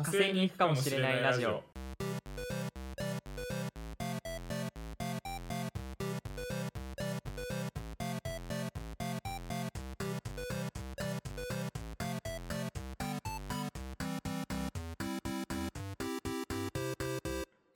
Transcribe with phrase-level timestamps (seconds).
[0.00, 1.62] 火星に行くかもしれないラジオ。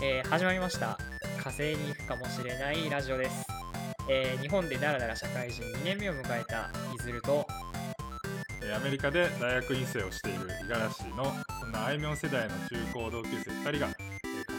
[0.01, 0.97] えー始まりました。
[1.39, 3.47] 火星に行くかもしれないラジオです、
[4.09, 7.45] えー日本でだらだら社会人2年目を迎えたいずると
[8.63, 11.25] えーアメリカで大学院生をしている五十嵐の
[11.73, 14.13] んなあいみょん世代の中高同級生2人が、えー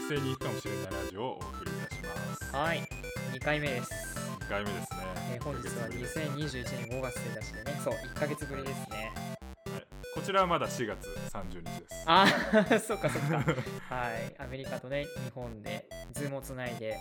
[0.08, 2.56] 火星に行くかもしれないラジオをお送りいたします。
[2.56, 2.82] はい。
[3.32, 3.90] 2回目です、
[4.40, 4.98] 2回目ですね、
[5.32, 7.80] えー本日は一ヶ月ぶりです2021年5月1日でね。
[7.82, 9.12] そう1ヶ月ぶりですね。
[9.72, 12.04] はい、こちらはまだ4月30日です。
[12.06, 13.36] あー そっかそっか。
[13.94, 14.34] はい。
[14.38, 16.98] アメリカとね日本でズームをつないで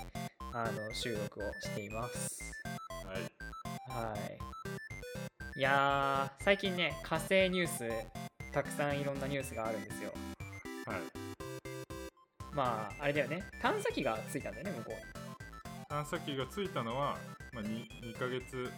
[0.53, 2.39] あの収録をしています。
[3.05, 4.09] はい。
[4.11, 5.59] はい。
[5.59, 7.87] いやー、最近ね、火星ニュース、
[8.53, 10.13] たくさんいろんなニュースがあるんですよ。
[10.85, 10.99] はい
[12.53, 14.91] まあ、あれだよね、探査機がついたんだよね、向こ
[15.89, 17.17] 探査機がついたのは、
[17.51, 18.71] まあ、2, 2ヶ月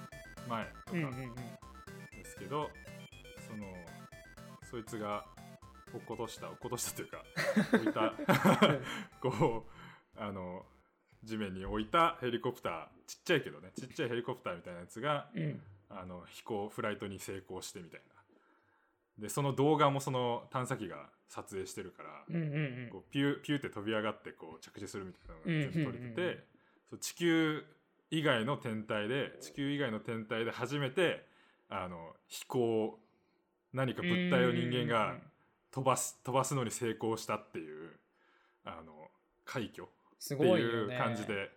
[0.47, 1.03] 前とうに。
[1.03, 1.41] うんうんか
[2.15, 2.69] ですけど、
[3.49, 3.65] その
[4.71, 5.25] そいつが
[5.93, 7.23] 落っことした落っことしたというか
[7.73, 8.13] 置いた
[9.21, 9.67] こ
[10.15, 10.65] うあの
[11.23, 15.43] 地面に置いたヘリコプターちっちゃいけどねちっちゃいヘリコプターみたいなやつがうん。
[15.43, 15.61] うん。
[15.89, 18.15] あの飛行フライトに成功してみたいな
[19.19, 22.45] でその動画もその探査機が撮影してるから、うんうんう
[22.87, 26.43] んこうピューピューって飛び上がってこう着地するみたいなのが全部撮れてて、うんうんうん
[27.01, 27.65] 地球
[28.11, 31.25] 以外の天体で地球以外の天体で初めて
[31.67, 32.99] あの飛行
[33.73, 35.15] 何か物体を人間が
[35.71, 37.89] 飛ばす飛ばすのに成功したっていう
[38.63, 38.93] あの
[39.43, 40.85] 快挙すってい。
[40.85, 41.49] う感じで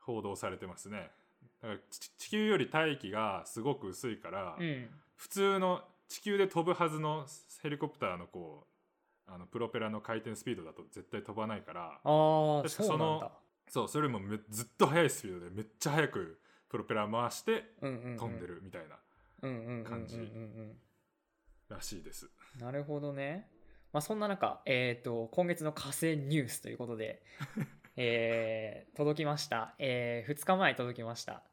[0.00, 1.10] 報道されてますね。
[1.62, 4.88] だからち地球より大気がすごく薄いから、うん。
[5.16, 7.26] 普通の地球で飛ぶはずの
[7.62, 8.66] ヘリコプターのこ
[9.28, 13.30] うあのプロペラの回転スピードだと絶対飛ばないからあー、確かそうなんだ。
[13.68, 16.38] そうそれよりもめずっと速いスピードでめっちゃ速く
[16.68, 17.64] プロペラ回して。
[17.80, 18.46] 飛んで。
[18.46, 18.96] るみたいな
[19.88, 20.76] 感じうん。
[21.68, 22.28] らしいです。
[22.58, 23.48] なるほどね。
[23.92, 27.22] まあ、そんな中、えっ、と、今月の火星ニュースということで、
[27.96, 29.76] えー届きました。
[29.78, 31.44] え2日前に届きました。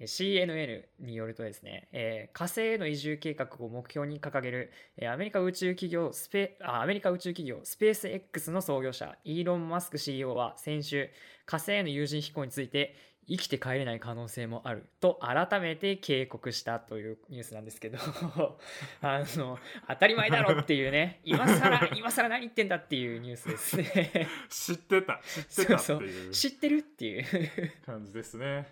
[0.00, 11.10] CNN によるとですね、えー火星への移住計画を目標に掲げる、えーアメリカ宇宙企業スペあアメリカ宇宙企業スペース X の創業者イーロン・マスク CEO は先週
[11.46, 12.94] 火星への有人飛行について
[13.28, 14.88] 生きて帰れない可能性もある。
[15.00, 17.98] と改めて警告したというニュースなんですけど。
[19.02, 21.20] あの当たり前だろっていうね。
[21.26, 24.26] 今更今更何言ってんだっていうニュースですね。
[24.48, 25.20] 知ってた。
[25.22, 26.30] 知ってたってそういう。
[26.30, 27.24] 知ってるっていう。
[27.84, 28.66] 感じですね。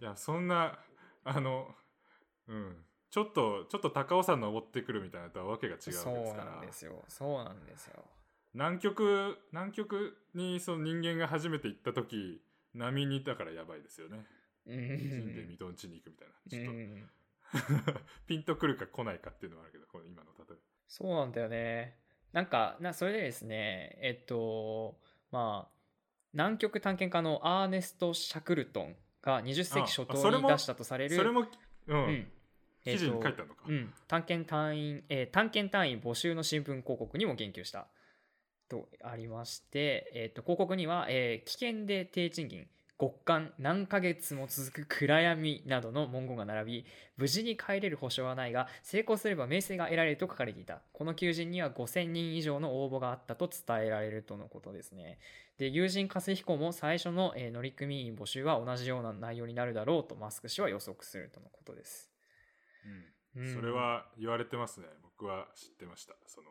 [0.00, 0.78] いやそんな
[1.24, 1.74] あの
[2.46, 2.84] うん。
[3.10, 7.04] ちょっとちょっと高尾山登ってくるみたいなとはわけが違うわけですそうからなんですよ。
[7.08, 8.04] そうなんですよ。
[8.52, 12.42] 南極南極にその人間が初めて行った時
[12.78, 14.24] 波にいたからやばいですよね。
[14.66, 16.34] うん人類未踏地に行くみたいな。
[16.48, 17.10] ちょっと、う ん
[18.26, 21.98] ピンとくるか来ないかっていうのはあるけど、この今の例えそうなんだよね。
[22.32, 24.98] なんか、なそれでですね、えっと、
[25.30, 25.78] まあ、
[26.34, 31.46] 南極探検家のアーネスト・シャクルトンが20世紀初頭に出したとされる、それも、
[31.86, 32.32] うん、うん
[32.84, 33.64] えっと記事に書いてあるのか。
[33.66, 37.88] うん、探検隊員、えー探検隊員募集の新聞広告にも言及した
[38.68, 42.66] とありまして、えっと広告には、えー危険で低賃金
[43.00, 46.86] 極寒何ヶ月も続く暗闇などの文言が並び
[47.16, 50.80] 無事に帰れる保証はないが成功すれば名声が得られると書かれていた。
[50.92, 55.18] この求人には5000人以上の応募があったと伝えられるとのことですね。
[55.58, 62.10] で有人火星飛行も最初の、えー乗組員募集は同じような内容になるだろうとマスク氏は予測するとのことです、
[63.36, 63.42] うん。
[63.42, 63.54] うん。
[63.54, 64.86] それは言われてますね。
[65.02, 66.14] 僕は知ってました。
[66.26, 66.48] その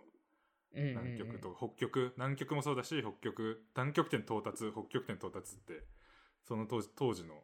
[0.82, 5.84] 南極と北極、南極もそうだし、北極、南極点到達、北極点到達って、
[6.44, 7.44] その当時当時の、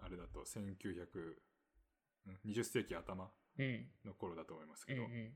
[0.00, 3.86] あれだと1900、うん20世紀頭うん。
[4.04, 5.32] の頃だと思いますけど、うんうん。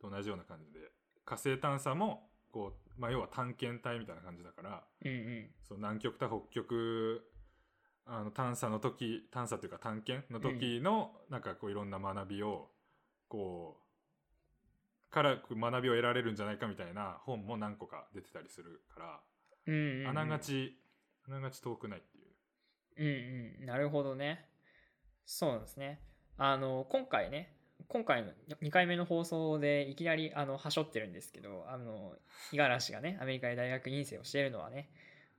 [0.00, 0.78] と同じような感じで、
[1.24, 5.50] 火星探査も、こう、まあ、要は探検隊みたいな感じだから、うんうん。
[5.66, 7.32] その南極と北極
[8.04, 12.70] あの探査の時探査というか探検の時の、なんかこういろんな学びを
[13.28, 13.81] こう
[15.12, 19.20] から学びを得られるんじゃないかみたいな本も何個か出てたりするから、
[19.66, 20.08] うんうんうん。
[20.08, 20.76] あながち
[21.28, 22.28] あながち遠くないっていう。
[22.98, 23.66] うんうん。
[23.66, 24.44] なるほどね。
[25.24, 26.00] そうですね。
[26.38, 27.54] あの今回ね
[27.88, 28.32] 今回の
[28.62, 32.14] 2回目の放送でいきなりあのはしょってるんですけどあの
[32.52, 34.88] 五十嵐がねアメリカで大学院生をしているのはね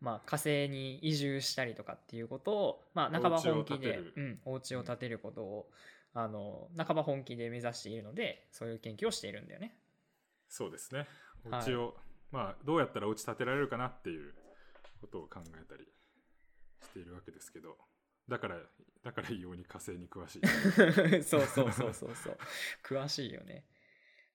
[0.04, 4.14] まあ、火星に移住したりとかっていうことを、まあ、半ば本気でお家を建てる。
[4.18, 5.70] うん、お家を建てることを、
[6.14, 9.76] あの半ば本気で目指しているのでそういう研究をしているんだよね。
[10.48, 11.08] そうですね。
[11.46, 11.66] おはい。
[11.70, 11.96] 家を、
[12.32, 14.34] まあどうやったらお家建てられるかなっていう
[15.02, 15.88] ことを考えたり
[16.84, 17.78] しているわけですけど。
[18.30, 18.58] だから
[19.04, 20.42] だから異様に火星に詳しい。
[21.24, 22.38] そうそうそうそうそう。
[22.84, 23.66] 詳しいよね。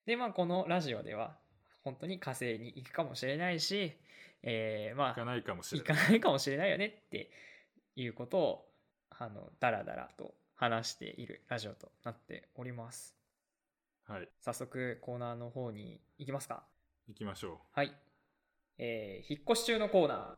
[0.05, 1.39] でまあこのラジオでは
[1.85, 3.93] 本当に火星に行くかもしれないし
[4.43, 6.05] えー、まあ行かないかもしれ行ない。
[6.05, 7.31] かないかもしれないよねって
[7.97, 8.73] いうことを
[9.11, 13.15] あのダラダラと話しているラジオとなっております
[14.07, 16.65] はい早速コーナーの方に行きますか
[17.09, 17.93] 行きましょはい。
[18.79, 20.37] えー引っ越し中のコーナ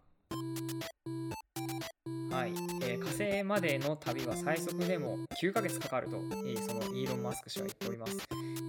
[2.31, 2.35] ー。
[2.35, 2.53] はい、
[2.83, 8.19] えー火星までの旅は最速でも9ヶ月かかると、えーそのイーロン・マスク氏は言っております。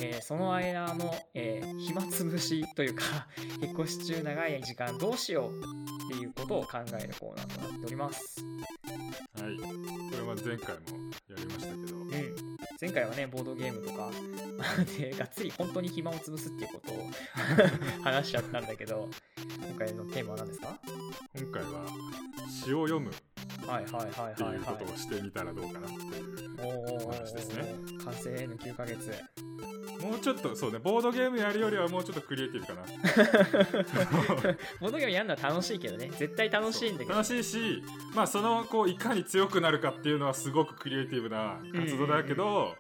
[0.02, 3.28] えーその間の、えー暇つぶしというか
[3.62, 8.44] 引っ越し中長い時間どうしようっていうことを考えるコーナーとなっております。
[8.44, 11.98] うはいこれは前回もやりましたけど。
[11.98, 12.12] うん、
[12.80, 14.10] 前回はねボードゲームとか
[14.98, 17.10] でがっつり本当に暇を潰すっていうことを
[18.04, 19.10] 話しちゃったんだけど
[19.70, 20.78] 今回のテーマは何ですか？
[21.38, 21.86] 今回は
[22.50, 23.10] 詩を読む。
[23.12, 23.14] っ
[23.68, 24.64] はいはいはいてはいはい。
[24.66, 27.76] ことをしてみたらどうかなっていうおーお話ですね。
[28.04, 29.14] 完成への9ヶ月
[30.02, 32.82] もうちょっとそうねボードゲームやるよりはもうちょっとクリエイティブかな。
[34.80, 36.10] ボードゲームやるのは楽しいけどね。
[36.18, 37.12] 絶対楽しいんだけど。
[37.12, 37.84] 楽しいし
[38.16, 42.76] まあそのこういかに強くなるかっていうのはすごくクリエイティブな活動だけど、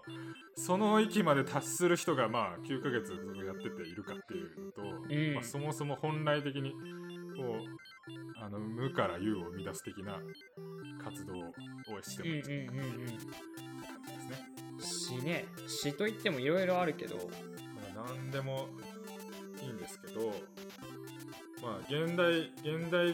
[0.56, 3.14] その域まで達する人がまあ9ヶ月
[3.46, 5.34] やってているかっていうのと、ん。
[5.34, 7.91] まあ、そもそも本来的にこう
[8.42, 10.20] あの無から有を生み出す的な
[11.04, 13.08] 活動をしてもいい感うんうんうん。
[13.08, 13.34] じですね。
[14.76, 15.46] うん詩ね。
[15.68, 17.18] 詩といってもいろいろあるけど。
[17.96, 18.70] まあ、何でも
[19.62, 20.34] いいんですけど
[21.62, 23.14] まあ現代現代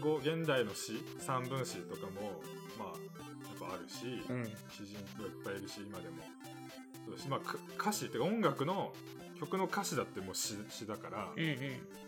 [0.00, 2.40] 語現代の詩三文詩とかも
[2.78, 4.44] まあやっぱあるし、うん。
[4.44, 6.22] 詩人がいっぱいいるし今でも。
[7.04, 8.92] そうだし、まあ、か歌詞ってか音楽の
[9.40, 11.56] 曲の歌詞だってもう詩詩だから、うんうん。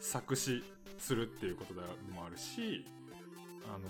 [0.01, 0.63] 作詞
[0.99, 1.81] するっていうことで
[2.13, 2.85] もあるし
[3.67, 3.85] あの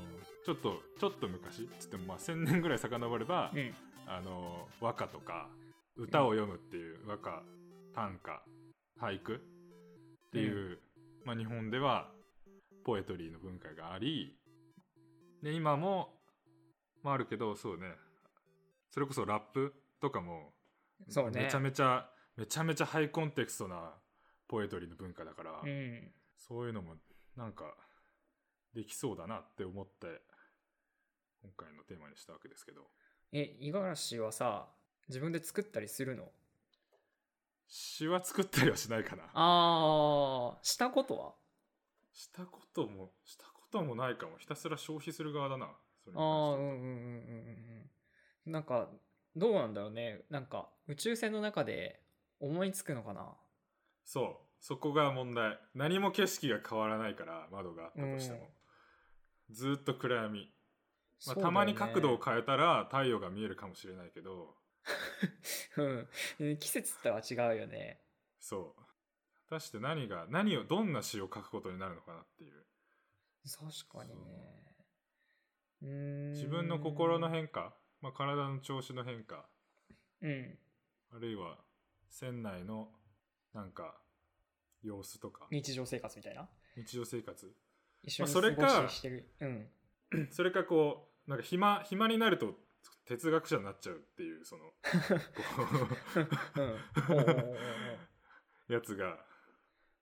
[0.44, 3.74] ちょっとちょっと昔つってもまあ1000年ぐらい遡れば、うん。
[4.06, 5.48] あの和歌とか
[5.96, 7.42] 歌を読むっていう和歌
[7.94, 8.42] 短歌
[9.00, 10.78] 俳句っていう、
[11.24, 12.08] まあ、日本では
[12.84, 14.36] ポエトリーの文化があり
[15.42, 16.08] で今も、
[17.04, 17.94] まあ、あるけどそうね。
[18.92, 20.52] それこそラップとかも
[21.32, 22.10] めちゃめちゃ
[22.40, 23.92] めちゃめちゃハイコンテクストな
[24.48, 26.10] ポエトリーの文化だから、うん。
[26.38, 26.94] そういうのも
[27.36, 27.74] なんか
[28.74, 30.22] できそうだなって思って
[31.42, 32.80] 今回のテーマにしたわけですけど。
[33.32, 34.68] え五十嵐はさ
[35.08, 36.24] 自分で作ったりするの？
[37.68, 39.24] 詩は作ったりはしないかな。
[39.34, 41.32] あーしたことは？
[42.14, 44.38] したこともしたこともないかも。
[44.38, 45.68] ひたすら消費する側だな
[46.02, 47.90] それにあんうんうんうん
[48.46, 48.52] うん。
[48.52, 48.88] なんか
[49.36, 50.22] どうなんだろうね。
[50.30, 52.00] なんか宇宙船の中で
[52.40, 53.36] 思いつくのかな？
[54.04, 54.46] そう。
[54.58, 55.58] そこが問題。
[55.74, 58.50] 何も景色が変わらないから窓があったとしても、
[59.50, 60.52] ずーっと暗闇、
[61.26, 61.42] まあね。
[61.42, 64.56] たまに角度を変えたら太陽が見えるかもしれないけど。
[65.76, 66.58] うん。
[66.58, 68.02] 季節とは違うよね。
[68.38, 68.82] そう。
[69.48, 72.66] 果たして何が何をどんな詩を書くことになるのかなっていう。
[73.44, 74.76] 確かにね。
[75.82, 76.32] うーん。
[76.32, 79.48] 自分の心の変化、まあ、体の調子の変化。
[80.20, 80.58] うん。
[81.12, 81.58] あるいは
[82.10, 82.88] 船内の
[83.54, 83.94] なんか
[84.82, 85.46] 様子とか。
[85.50, 86.48] 日常生活みたいな？
[86.76, 87.54] 日常生活。
[88.02, 89.30] 一緒にまあそれか過ごししてる。
[89.40, 89.68] うん。
[90.30, 92.58] それかこうなんか暇暇になると
[93.04, 94.72] 哲学者になっちゃうっていうその
[98.74, 99.24] やつが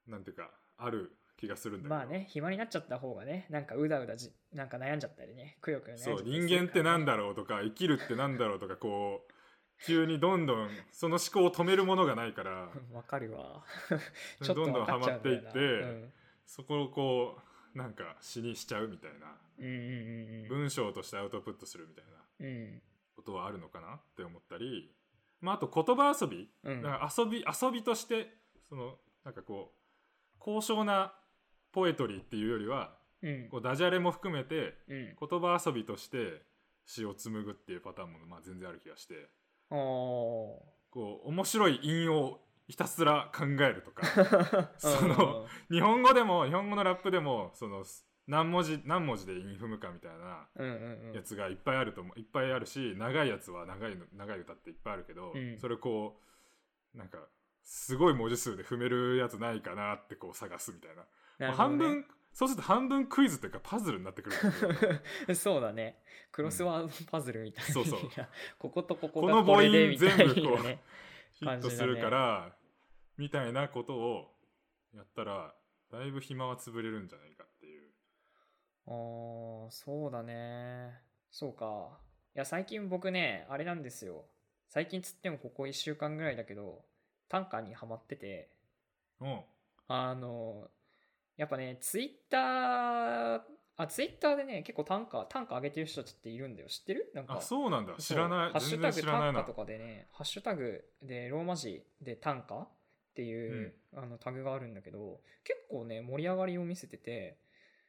[0.07, 1.95] なんていうかある気がするんだけど。
[1.95, 9.33] まあね暇になっちゃった方がねなんかうだうだじなんか悩んじゃったりねくよくよ悩んじゃそう人間ってなんだだろうとか生きるってなんだろうとかこう
[9.87, 13.65] 急にどんどんその思考を止めるものがないから わかるわ。
[14.43, 16.11] ちょっとどんどんわかっていって
[16.45, 17.39] そこをこ
[17.75, 19.37] うなんか詩にしちゃうみたいな。
[19.59, 20.43] うん、うんうんうん。
[20.43, 22.83] うん文章としてアウトプットするみたいなうん。
[23.15, 24.95] ことはあるのかなって思ったり、
[25.41, 26.83] まあ、あと言葉遊び、うん。
[26.83, 31.15] だから遊び遊びとしてそのなんかこう高尚な
[31.73, 33.49] ポエトリーっていうよりはうん。
[33.49, 35.17] こうダジャレも含めてうん。
[35.19, 36.43] 言葉遊びとして
[36.87, 39.29] 詩を紡ぐっていうパターンもまあ全然ある気がして
[39.71, 44.07] こう面白い韻をひたすら考えるとか。
[44.79, 45.09] そうん。
[45.09, 47.85] の日本語でも日本語のラップでもその
[48.27, 50.49] 何文字何文字で韻踏むかみたいな
[51.15, 52.19] やつがいっぱいあると思う。
[52.19, 55.59] いっぱいあるし長いやつは長いの長い歌っていっぱいあるけど、うん。
[55.59, 56.21] それこ
[56.95, 57.19] うなんか
[57.63, 61.07] すごい文字数で踏めるやつないかなってこう探すみたいな。
[61.49, 61.53] ね。
[61.55, 62.07] 半分
[62.39, 64.31] そうすると半分クイズっていうかパズルになってく
[65.27, 65.35] る。
[65.35, 66.01] そうだね。
[66.31, 68.01] クロスワードパズルみたいな、そうそう。
[68.01, 68.31] い や
[68.61, 70.81] こことこここの母がこれで音みたいな全部こうね
[71.33, 72.57] ヒットするから、
[73.17, 74.37] みたいなことを
[74.95, 75.53] やったら
[75.91, 77.91] だいぶ暇は潰れるんじゃないかっていう。
[78.87, 80.97] あーそうだね。
[81.33, 81.99] そうか。
[82.37, 84.25] いや最近僕ねあれなんですよ。
[84.69, 86.85] 最近つってもここ1週間ぐらいだけど
[87.29, 88.53] 短歌にハマってて。
[89.19, 89.45] うん。
[89.89, 90.71] あの
[91.39, 93.41] やっぱねツイッター
[93.81, 96.69] あツイッターでね結構短歌短歌上げてる人たちっているんだよ。
[96.69, 97.13] 知ってる？
[97.15, 97.37] なんか。
[97.37, 97.95] あそうなんだ。
[97.99, 98.51] 知らない。
[98.51, 99.41] ハッシュ全タグ短然知らないな。
[99.41, 102.69] 歌とかでねハッシュタグでローマ字で短歌っ
[103.15, 107.39] ていう、あのタグがあるんだけど結構ね盛り上がりを見せてて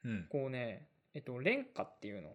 [0.05, 0.27] うん。
[0.29, 2.29] こうねえっとレンカっていうの？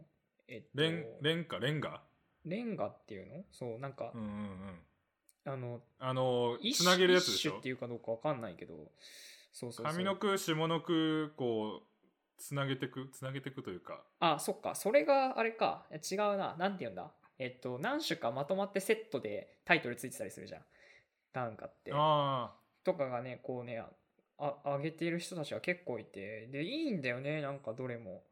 [0.49, 2.02] えっとレンレンカレンガ
[2.44, 3.44] レンガっていうの？
[3.52, 5.52] そうなんか、うんうんうん。
[5.52, 7.59] あのあの一つなげるやつでしょ？
[7.59, 8.75] っていうかどうかわかんないけど
[9.54, 11.87] そうそう上の句下の句こう
[12.37, 14.02] つなげてくつなげてくというか。
[14.18, 14.75] あそっか。
[14.75, 15.87] それがあれか。
[15.92, 16.56] 違うな。
[16.58, 17.12] なんて言うんだ？
[17.38, 20.62] えっと何種かまとまってセットでタイトルついてたりするじゃん。
[21.32, 21.92] 短歌って。
[21.94, 23.88] あとかがねこうねあ
[24.64, 26.49] あ上げている人たちが結構いて。
[26.49, 27.40] でいいんだよね。
[27.40, 28.25] なんかどれも。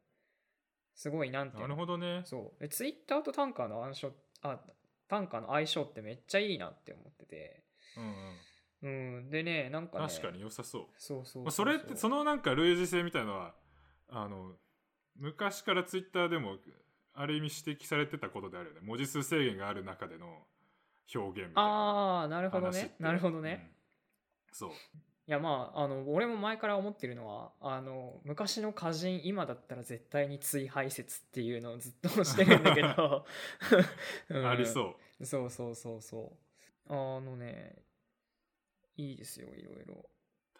[0.93, 1.67] すごいなんてうの。
[1.69, 2.23] るほどね。
[2.25, 2.61] そう。
[2.61, 4.11] でツイッターと短歌の相性
[4.41, 4.59] あ
[5.07, 7.63] 短歌の相性ってめっちゃいいなって思ってて。
[7.95, 8.11] うんうん
[8.83, 9.29] うん。
[9.29, 10.07] でねなんかね。
[10.07, 10.83] 確かに良さそう。
[10.97, 13.55] そうそうそれってそのなんか類似性みたいのは
[14.09, 14.51] あの
[15.15, 16.57] 昔からツイッターでも
[17.13, 18.81] ある意味指摘されてたことであるよね。
[18.83, 20.45] 文字数制限がある中での
[21.13, 22.95] 表現みたいなああなるほどね。
[22.99, 23.71] なるほどね、
[24.49, 24.55] うん。
[24.55, 24.69] そう。
[25.25, 33.25] いやまああの俺も前から思ってるのはあの昔の歌人今だったら絶対に追廃説っていうのをずっとしてるんだけど、
[34.29, 35.23] う んありそう。
[35.25, 36.33] そうそうそうそ
[36.89, 36.93] う。
[36.93, 37.75] あのね
[38.95, 40.09] いいですよいろいろ。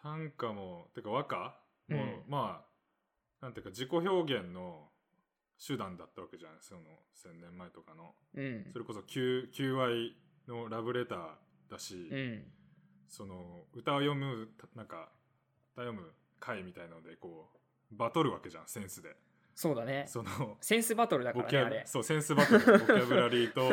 [0.02, 1.36] 短歌もてか和歌？
[1.36, 1.52] も、
[1.88, 2.64] うんま
[3.40, 4.88] あなんていうか自己表現の
[5.66, 6.80] 手段だったわけじゃんその
[7.14, 8.14] 1,000年前とかの。
[8.34, 8.66] うん。
[8.72, 10.16] それこそ求求愛
[10.48, 11.18] のラブレター
[11.70, 12.44] だし、うん。
[13.08, 15.10] その歌を読むたなんか
[15.74, 17.50] 歌読む会みたいのでこ
[17.92, 19.16] うバトるわけじゃんセンスで。
[19.54, 20.04] そうだね。
[20.08, 23.70] そのセンスバトルだからねそうセンスバトルボキャブラリーと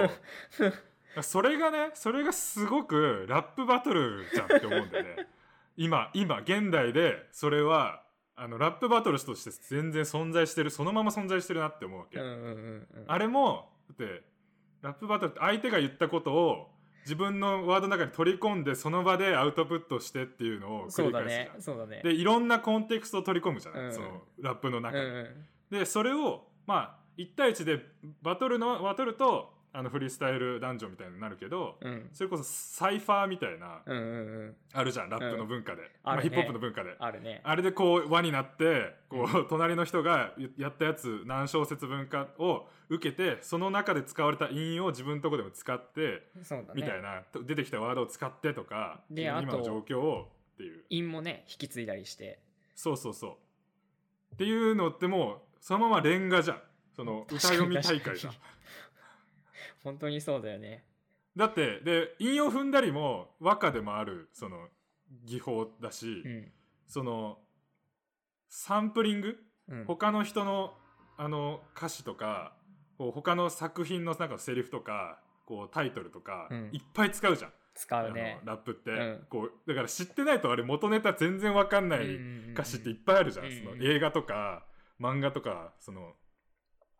[1.22, 5.28] それがねそれがすごくラップバトルじゃんって思うんだよね。
[5.78, 8.04] 今今現代でそれは
[8.36, 13.06] あのラップバトルとして全然存在してるそのまま存在してるなって思うわけ、うんうんうんうん。
[13.08, 14.24] あれもだって
[14.82, 16.72] ラップバトルって相手が言ったことを
[17.04, 21.78] 自分のワードの中に取り込んでその場でアウトプットしてっていうのを繰そうだねり返すじゃん。
[21.78, 22.02] そうだね。
[22.04, 27.86] でいろんなコンテクストを取り込むじゃない、うんそのラップのうん中に、うんでそれをまあ1対1で
[28.22, 32.10] バトルのバトルとあのフリースタイルダンジョンみたいになるけど、うん。
[32.12, 34.56] それこそサイファーみたいな、うんうんうん。
[34.74, 36.30] あるじゃんラップの文化で、まあ、あるね。
[36.30, 36.96] ヒップホップの文化で。
[37.00, 37.42] あるね。
[37.44, 46.66] あれでこう輪になってこう、隣の人がやったやつ何小節分かを受けてその中で使われた韻を自分のとこでも使ってね。
[46.76, 50.84] みたいな、と出てきたワードを使ってとかで今の状況をっていう。
[50.90, 52.40] 韻もね引き継いだりして。
[52.76, 53.32] そうそうそう。
[54.34, 56.62] っていうのってもうそのままレンガじゃん。
[56.94, 58.34] その歌読み大会じゃん
[59.84, 60.86] 本当にそうだよね。
[61.36, 64.68] だってで韻を踏んだりも和歌でもあるその
[65.26, 66.52] 技法だし、うん。
[66.88, 67.38] その
[68.50, 69.38] サンプリング？
[69.70, 69.86] うん。
[69.86, 70.74] 他の人の
[71.18, 72.54] あの歌詞とか
[72.98, 76.70] こう他の作品のなんかセリフとかこうタイトルとか、うん。
[76.74, 78.40] いっぱい使うじゃん、使うね。
[78.44, 79.26] ラップって、うん。
[79.30, 82.06] こうだから知ってないとあれ元ネタ全然わかんない
[82.54, 83.46] 歌詞っていっぱいあるじゃん。
[83.52, 84.66] その映画とか
[85.00, 86.14] 漫画とかその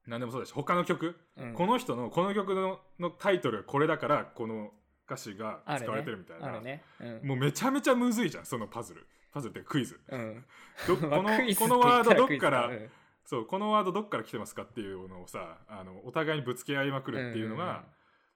[0.08, 1.54] 何でもそうだし他の曲、うん。
[1.54, 4.72] この人のこの曲ののタイトルがこれだからこの
[5.06, 6.84] 歌詞が使われてるみたいな、あるね。
[7.00, 7.28] うん。
[7.28, 9.06] もうめちゃめちゃむずいじゃんそのパズル。
[9.34, 10.00] パズルってクイズ。
[10.10, 10.46] うん。
[10.88, 11.24] ど この
[11.56, 12.92] このワードどっからたクイズだ
[13.24, 17.84] そうこのワードどっから来てますかっていうのをさあのお互いにぶつけ合いまくるっていうのが、うんうんうん。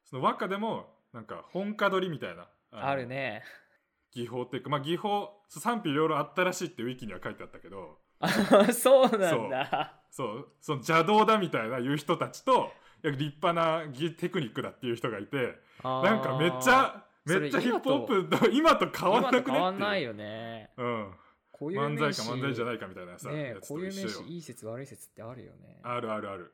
[0.06, 3.44] その和歌でもなんか本歌取りみたいなあるね。
[4.12, 8.30] 技法っていうかまあ技法賛否いろいろあったらしいってウィキには書いてあったけどあ
[8.74, 10.00] そうなんだ。
[10.10, 10.48] そう。
[10.62, 12.72] その邪道だみたいな言う人たちと
[13.04, 19.56] 立派な技テクニックだっていう人がいてななんかめっちゃめっちゃヒップホップと 今と変わんなくねっていう。
[19.56, 20.72] 変わんないよね。
[20.78, 21.14] うん、
[21.52, 25.80] こういう漫才か漫才じゃないかみたいなさ、ねやつことういう名一緒よ詞いい説悪い説ってあるよね。
[25.84, 26.54] あるあるある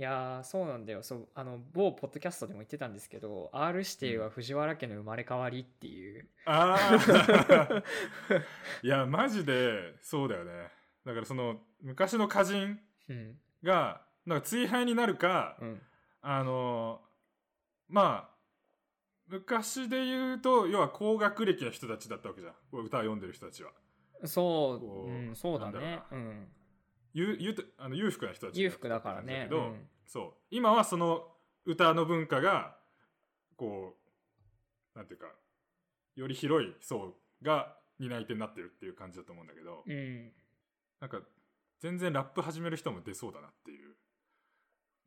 [0.00, 1.02] いやーそうなんだよ。
[1.02, 7.82] そうあの某ポッドキャストでも言ってたんですけど R 指定は藤原家の生まれ変わりっていう、ああ
[8.82, 10.52] いやマジでそうだよね。
[11.04, 12.80] だからその昔の歌人
[13.10, 13.38] うん。
[13.62, 15.82] がなんか追廃になるか、うん。
[16.22, 17.02] あの
[17.86, 18.34] まあ
[19.26, 22.54] 昔で言うと要は高学歴な人たちだったわけじゃん。
[22.72, 23.70] 歌を読んでる人たちは。
[24.24, 26.06] そう、こううん、そうだなんだろうねな。
[26.10, 26.48] うん
[27.12, 29.40] ゆゆとあの裕福な人たち裕福だからね。
[29.40, 29.88] だけど、うん。
[30.06, 30.32] そう。
[30.50, 31.28] 今はその
[31.64, 32.76] 歌の文化が
[33.56, 33.96] こ
[34.94, 35.26] うなんていうか
[36.16, 40.32] より広い層が担い手になってるっていう感じだと思うんだけど、うん。
[41.00, 41.20] なんか
[41.80, 43.94] 全然ラップ始める人も出そうだなっていう。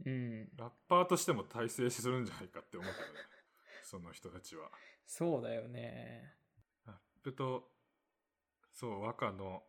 [0.05, 0.49] うん。
[0.57, 3.19] ラッパーとしても大成するんじゃないかって思うけどね
[3.83, 4.69] その人たちは。
[5.05, 6.35] そうだよね。
[6.85, 7.71] ラップと
[8.73, 9.63] そう和歌の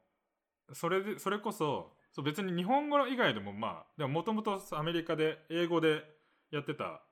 [0.72, 6.04] それでそれこそそう別に日本語以外でもまあでももともとアメリカで英語で
[6.52, 7.02] やってた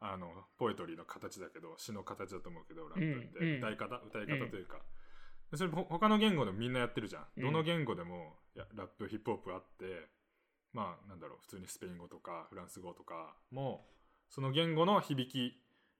[0.00, 3.58] あのポエトリーの形だけど詩の形だと思うけどラップって、うんうん。
[3.58, 4.78] 歌い方歌い方というか、
[5.50, 7.42] でそれほ他の言語でもみんなやってるじゃん、うん。
[7.44, 10.08] どの言語でもやラップヒップホップあって
[10.72, 13.86] まあなんだろう普通にスペイン語とかフランス語とかも
[14.28, 15.54] その言語の響き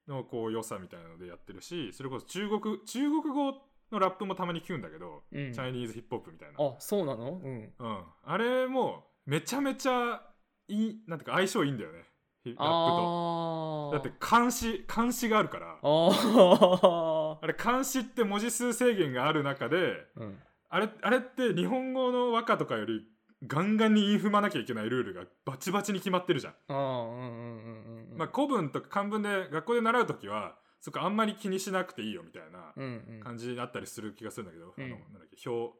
[0.09, 3.55] のこう良さみたいなのでやってるしそれこそ中国中国語
[3.93, 5.53] のラップもたまに聞くんだけど、うん。
[5.53, 7.41] チャイニーズヒップホップみたいな、あそうなの？
[7.43, 7.73] うん。
[7.79, 10.23] うん、あれもめちゃめちゃ
[10.69, 11.99] いいなんていうか相性いいんだよね。
[12.45, 12.63] ラップと。
[12.65, 15.77] ああだって漢詩漢詩があるから。
[15.83, 20.39] ああれ漢詩って文字数制限がある中であうん。
[20.71, 23.03] あれあれって日本語の和歌とかより
[23.47, 28.19] ガンガンに韻踏まなきゃいけないルールがバチバチに決まってるじゃん、ああうんうんうんうんうん。
[28.19, 33.21] まあ、古文とか漢文で学校で習う時はそこあんまり気にしなくていいよみたいなうんうん。
[33.21, 34.85] 感じになったりする気がするんだけど、うん。
[34.85, 35.75] あのなんだっけ表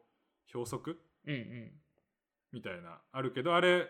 [0.53, 1.71] 表則うんうん
[2.51, 3.87] みたいなあるけどあれ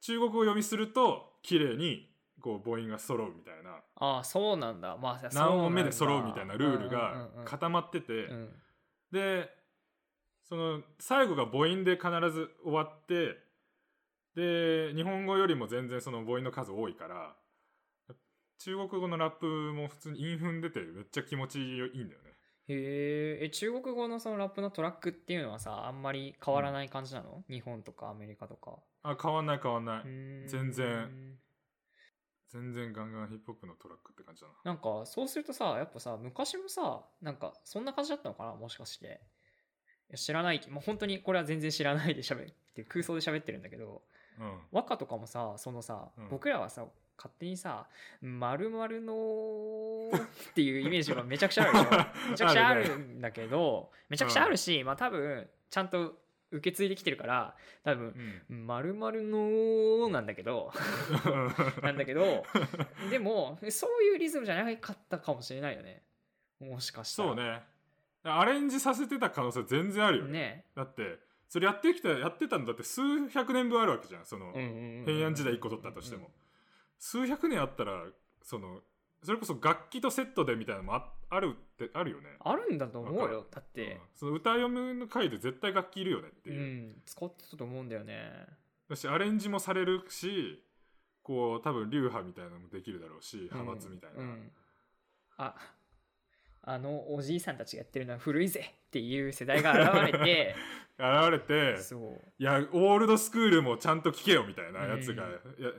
[0.00, 2.08] 中国語読みすると綺麗に
[2.40, 4.96] こう母音が揃うみたいなああそうなんだ。
[5.00, 7.44] まあ何音目で揃うみたいなルールうんがうんうんうん。
[7.44, 8.48] 固まっててうん。
[9.12, 9.48] で
[10.48, 13.36] その最後が母音で必ず終わって
[14.34, 17.34] で日本語よりも全然その母音の数多いから
[18.64, 22.30] 中国語のラップも普通に韻踏んでてめっちゃ気持ちいいんだよね。
[22.68, 23.46] へー。
[23.46, 28.78] え中国語のそのラップのトラックっていうのはさあんまり変わらない感じなの、日本とかアメリカとか。
[29.02, 30.02] あ変わんない変わんない。
[30.46, 31.38] 全然。
[32.50, 34.54] 全然ガンガンヒップホップのトラックって感じだな。
[34.62, 38.54] なんかそうするとさやっぱさ昔もさなんかそんな感じだったのかな？
[38.54, 39.06] もしかして。
[39.06, 40.60] いや知らない。
[40.70, 44.02] もう本当にこれは全然知らないで喋って空想で喋ってるんだけど。
[44.38, 44.60] うん。
[44.70, 46.28] 和歌とかもさそのさ、うん。
[46.28, 46.86] 僕らはさ
[47.22, 47.86] 勝手にさ
[48.20, 50.10] 「まるの」
[50.50, 56.18] っていうイメージがめちゃくちゃあるでしょめちゃくちゃあるんだけどめちゃくちゃあるし、まあ多分ちゃんと
[56.50, 60.72] 受け継いできてるから多分うん「まるの」なんだけど
[61.82, 62.44] なんだけど
[63.08, 66.02] でもそういうリズムじゃなかったかもしれないよね。
[66.58, 67.28] もしかしたら。
[67.28, 67.62] そうね。
[68.24, 70.32] アレンジさせてた可能性全然あるよね。
[70.32, 70.66] ね。
[70.76, 74.24] だってそれやってきたやってたのだって数百年分あるわけじゃん。
[74.24, 76.30] その、平安時代1個取ったとしても、
[77.02, 78.04] 数百年あったら
[78.44, 78.78] その
[79.24, 82.28] それこそ楽器とセットでみたいなのもああるってあるよね。
[82.38, 83.82] あるんだと思うよだって。
[83.82, 83.98] うん。
[84.14, 86.52] その歌読むの回で絶対楽器いるよねってう。
[86.52, 87.02] いう、ん。
[87.04, 88.46] 使ってたと思うんだよね。
[88.88, 90.62] だしアレンジもされるし
[91.24, 94.28] こう多分流派みたいなのもできるだろうし派閥みたいな、うん。
[94.28, 94.52] うん。
[95.38, 95.54] あ
[96.64, 100.54] あのおじいさんたちがやってるのは古いぜっていう世代が現れて
[100.98, 102.32] 現れてそう。
[102.38, 105.30] いやオールドスクールもちゃんと聞けよみたいなやつが、う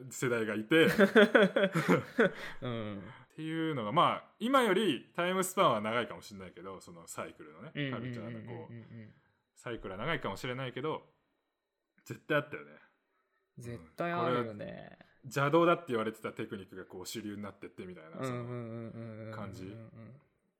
[0.08, 0.12] ん。
[0.12, 0.86] 世代がいて。
[0.86, 0.90] っ
[2.62, 3.04] うん。
[3.36, 9.14] ていうのがまあ今よりタイムスパンは長いかもしれないけどそのサイクルのねうんカルチャーのこううんうんうんうん
[9.56, 11.04] サイクルは長いかもしれないけど
[12.06, 12.72] 絶対あったよね。
[13.58, 14.98] 絶対あるよね。
[15.24, 18.18] 邪道だって言われてたテクニックがこう主流になってってみたいな、
[19.34, 19.74] 感じ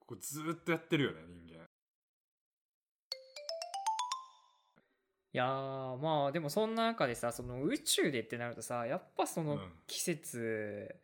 [0.08, 1.64] うんうんこうずーっとやってるよね人間。
[5.36, 9.74] いやーまあでもそんな中でさその宇宙でってなるとさやっぱそのうん。
[9.88, 10.96] 季節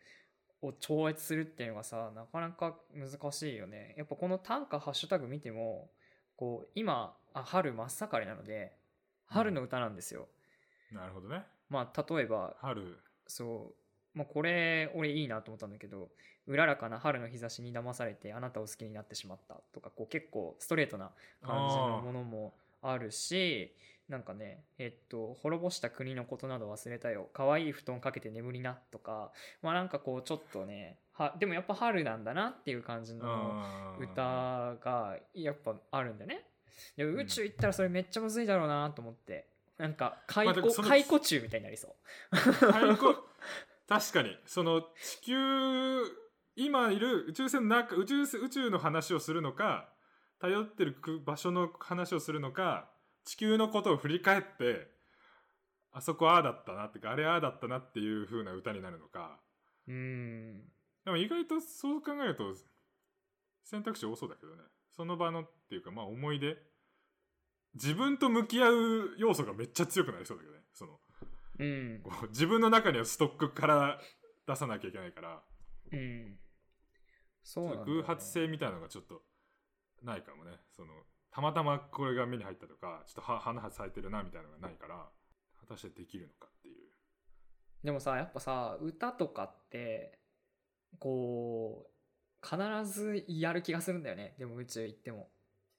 [0.61, 3.95] を超越するっていうのがさなかなか難しいよね。
[3.97, 5.89] やっぱこの短歌ハッシュタグ見ても
[6.35, 8.73] こう今あ春真っ盛りなので
[9.25, 10.27] 春の歌なんですよ、
[10.91, 11.43] なるほどね。
[11.69, 12.97] まあ例えば春。
[13.27, 13.78] そう、
[14.13, 16.09] まあ、これ俺いいなと思ったんだけど
[16.47, 23.73] 「うららかな春の日差しに騙されてあなたを好きになってしまった」とかこう結構ストレートな感じのものもあるし
[24.07, 27.29] なんかねえっと「滅ぼした国のことなど忘れたよ。
[27.33, 33.63] 可愛い布団かけて眠りな」とかまあなんかこうちょっとねはでもやっぱ春なんだなっていう感じの
[33.99, 36.43] うん歌がやっぱあるんだよね。
[36.95, 39.47] で宇宙行ったらそれめっちゃむずいだろうなと思って。
[39.77, 41.95] なんか解雇まあ解雇中みたいになりそ
[42.31, 42.35] う。
[42.35, 43.15] 太鼓
[43.89, 44.37] 確かに。
[44.45, 45.35] その地球
[46.55, 49.89] 今いる宇宙船の中宇宙船宇宙の話をするのか
[50.39, 52.91] 頼ってる場所の話をするのか
[53.25, 54.87] 地球のことを振り返って
[55.91, 59.39] あそこああだったなってかあれああだったなっていう風な歌になるのか。
[59.87, 60.61] うん。
[61.03, 62.53] でも意外とそう考えると
[63.63, 64.61] 選択肢多そうだけどね。
[64.95, 66.57] その場のっていうかまあ思い出。
[67.73, 70.61] 自分と向き合う要素がめっちゃ強くなりそうだけどね。
[70.73, 70.99] その
[71.59, 72.01] うん。
[72.03, 73.99] こう自分の中にはストックから
[74.47, 75.41] 出さなきゃいけないから。
[75.91, 76.37] うん。
[77.43, 77.93] そうなんだよね。
[77.93, 79.21] 偶発性みたいなのがちょっと
[80.03, 80.51] ないかもね。
[80.75, 80.93] その
[81.31, 85.09] たまたまこれが目に入ったとかちょっとは花咲いてるなみたいなのがないから
[85.59, 86.75] 果たしてできるのかっていう。
[87.83, 90.19] でもさやっぱさ歌とかって
[90.99, 91.99] こう
[92.41, 94.35] 必ずやる気がするんだよね。
[94.37, 95.29] でも宇宙行っても、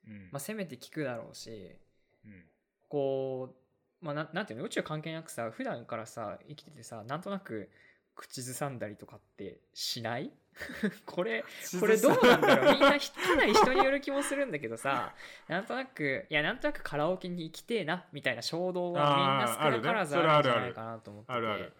[0.06, 0.28] うん。
[0.30, 1.78] まあ、せめて聞くだろうし
[2.24, 2.44] うん。
[2.88, 3.59] こう、
[4.00, 4.64] まあ、ななんていうの？
[4.66, 7.68] 宇宙関係なくさ普段からさ生きててさなんとなく
[8.14, 10.30] 口ずさんだりとかってしない？
[11.06, 11.44] これ
[11.78, 12.72] これどうなんだろう？
[12.74, 15.14] みんなひかなり人による気もするんだけどさ
[15.48, 21.72] なんとなくいやなんとなくカラオケに行きてえなみたいな衝動はみんな少なからずあるんじゃないかなと思ってて、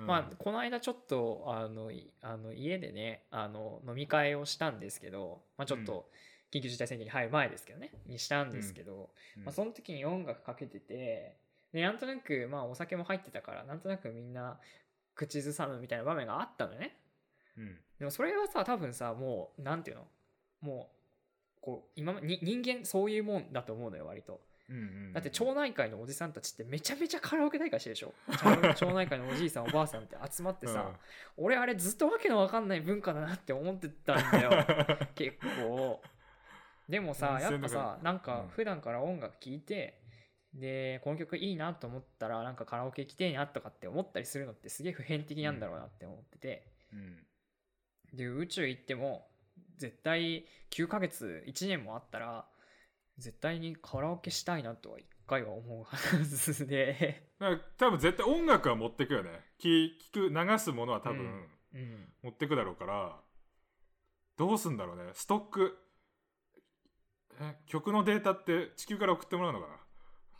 [0.00, 6.08] まあ、この間ちょっとあのいあの家でねあの飲み会をしたんですけど、まあ、ちょっと
[6.52, 9.44] 緊急事態宣言に入る前ですけどねにしたんですけど、うん。
[9.44, 11.36] まあ、その時に音楽かけてて
[11.72, 14.58] でなんとなく、まあ、お酒も入ってたからなんとなくみんな
[15.14, 16.96] 口ずさむみたいな場面があったのね。
[17.56, 17.76] うん。
[17.98, 20.06] でもそれはさ多分さもうなんていうの？
[20.60, 20.90] も
[21.58, 24.40] うこう今まに人間そういうもんだと思うのよ割と。
[24.70, 28.12] うんうんだって町内会のおじさんたちってめちゃめちゃカラオケ大会してるでしょ？
[28.74, 30.92] 町内 会のおじいさんおばあさんって集まってさ、
[31.38, 34.50] 俺あれずっとわけのわかんない文化だなって思ってたんだよ。
[35.14, 36.02] 結構。
[36.88, 40.00] でもさやっぱさなんか普段から音楽聴いて
[40.58, 48.16] でこの曲いいなと思ったらなんかカラオケ行きてえなとかって思ったりするのってすげえ普遍的なんだろうなって思ってて、うん。
[48.16, 49.28] で宇宙行っても
[49.76, 52.46] 絶対9ヶ月1年もあったら
[53.18, 57.28] 絶対にカラオケしたいなとは一回は思うはずで。
[57.76, 59.30] 多分絶対音楽は持ってくよね。
[59.60, 61.48] 聞聞く流すものは多分、
[62.22, 63.20] 持ってくだろうから
[64.36, 65.10] どうすんだろうね。
[65.14, 65.78] ストック。
[67.40, 69.87] え曲のデータって地球から送ってもらうのかな？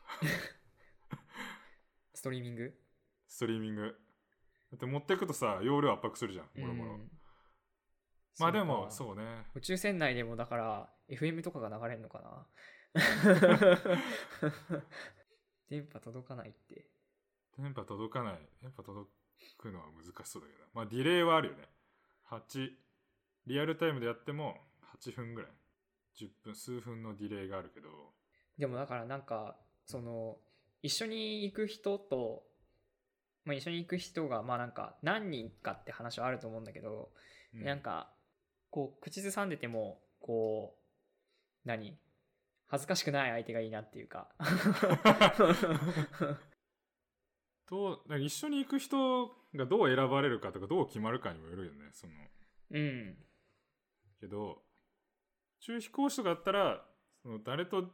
[2.15, 2.75] ストリーミング？
[3.27, 4.01] ストリーミング。
[4.71, 6.95] だって持ってくとさ容量圧迫するじゃんもろもろ。
[6.95, 7.11] うん
[8.39, 9.47] まあでもそうね。
[9.55, 12.47] 宇宙船内でもだから FM とかが流れるのかな。
[15.69, 16.89] 電波届かないって。
[17.59, 18.49] 電波届かない。
[18.63, 19.11] 電波届
[19.59, 20.61] くのは難しそうだけど。
[20.73, 21.69] まあディレイはあるよね。
[22.31, 22.77] 8
[23.47, 24.57] リアルタイムでやっても
[25.03, 25.51] 8分ぐらい。
[26.17, 28.15] 10分数分のディレイがあるけど。
[28.57, 30.37] でもだからなんかその
[30.83, 32.45] 一緒に行く人と、
[33.45, 37.11] まあ、一緒に行く人がまあなんか何人かって話はあると思うんだけど、
[37.55, 37.65] うん。
[37.65, 38.13] なんか
[38.71, 40.77] こう口ずさんでてもこ
[41.65, 41.97] う何
[42.67, 44.29] 恥ずかしくない相手がいいなっていうか。
[47.71, 52.13] どうなんか一緒に行く人がどう選ばれるかとかどう決まるかにもよるよねその。
[52.71, 53.17] うん。
[54.21, 54.63] けど
[55.61, 56.87] 宇宙飛行士とかだったら
[57.23, 57.91] その誰と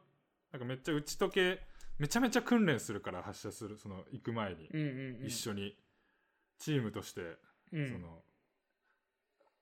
[0.53, 4.69] なんかめっちゃ打ち解けめちゃめちゃ訓練するから発射するその行く前に。
[4.73, 5.27] うんうんうん。
[5.27, 5.77] 一緒に。
[6.59, 7.37] チームとして
[7.73, 7.89] うん。
[7.89, 8.23] その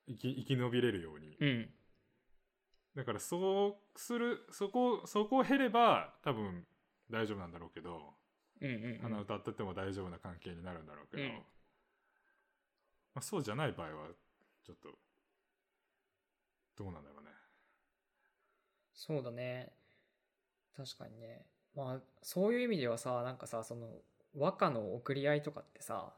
[0.06, 1.36] 生き生き延びれるように。
[1.38, 1.70] うん。
[2.94, 6.66] だからそうするそこそこを経れば多分
[7.10, 8.14] 大丈夫なんだろうけど
[8.60, 8.98] うんうんうん。
[8.98, 11.30] 鼻歌ってても大丈夫な関係になるんだろうけど、うん。
[13.14, 14.08] まあ、そうじゃない場合は
[14.64, 14.88] ちょっと
[16.76, 17.30] どうなんだろうね。
[18.94, 19.72] そうだね。
[20.76, 23.88] 確かにねまあそういう意味ではさなんかさその
[24.36, 26.12] 和歌の送り合いとかってさ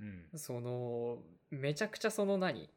[0.00, 0.38] うん。
[0.38, 1.18] その
[1.50, 2.70] めちゃくちゃその何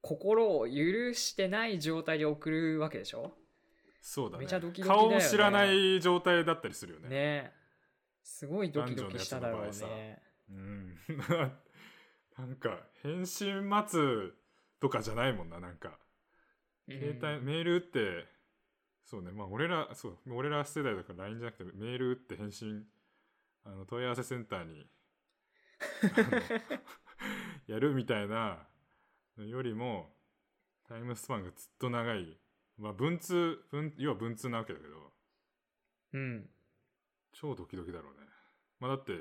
[0.00, 3.32] 心を許してない状態で送るわけでしょ？
[4.00, 4.44] そうだね。
[4.44, 5.08] めちゃドキドキだよね。
[5.08, 7.08] 顔も知らない状態だったりするよね。
[7.08, 7.52] ね
[8.22, 10.22] すごいドキドキしただろうね。
[10.50, 10.98] うん。
[12.36, 14.34] なんか返信待つ
[14.80, 15.98] とかじゃないもんななんか。
[16.86, 18.26] 携帯、うんメール打って
[19.04, 19.30] そうね。
[19.30, 20.18] まあ俺らそう。
[20.32, 22.84] 俺ら世代だから LINE じゃなくてメール打って返信。
[23.66, 24.86] あの問い合わせセンターに
[27.66, 28.58] やるみたいな
[29.38, 30.10] のよりも
[30.86, 32.38] タイムスパンがずっと長い。
[32.78, 34.94] まあ文通文要は文通なわけだけど
[36.14, 36.50] うん。
[37.32, 38.26] 超ドキドキだろうね。
[38.80, 39.12] まあだって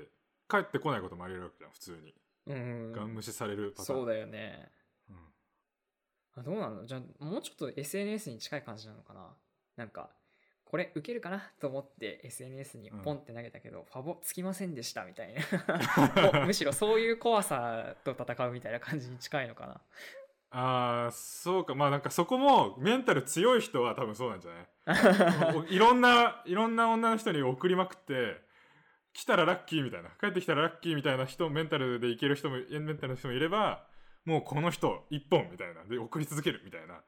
[0.50, 2.14] 帰ってこないこともありえるわけじゃん普通に。
[2.48, 2.92] うん。
[2.92, 4.00] ガン無視されるパターン。
[4.00, 4.70] そうだよね。
[5.10, 5.18] うん。
[6.36, 9.34] あどうなのじゃあもうちょっと SNS に近い感じなのかな
[9.78, 10.10] なんか
[10.66, 11.52] これ受けるかな？
[11.60, 16.42] と思って SNS にポンって投げたけど、ファボつきませんでしたみたいな。
[16.42, 19.82] お むしろそういう怖さと戦うみたいな感じに近いのかな。
[20.56, 21.76] ああそうか。
[21.76, 24.52] まあなんかそこもメンタル強い人は多分そうなんじゃ
[24.86, 25.56] ない？
[25.58, 28.42] お いろんないろんな女の人に送りまくって
[29.14, 30.10] 来たらラッキーみたいな。
[30.20, 33.86] 帰ってきたらラッキーみたいな人メンタルでいける人もメンタルの人もいれば
[34.26, 35.84] もうこの人一本みたいな。
[35.86, 37.04] で送り続けるみたいな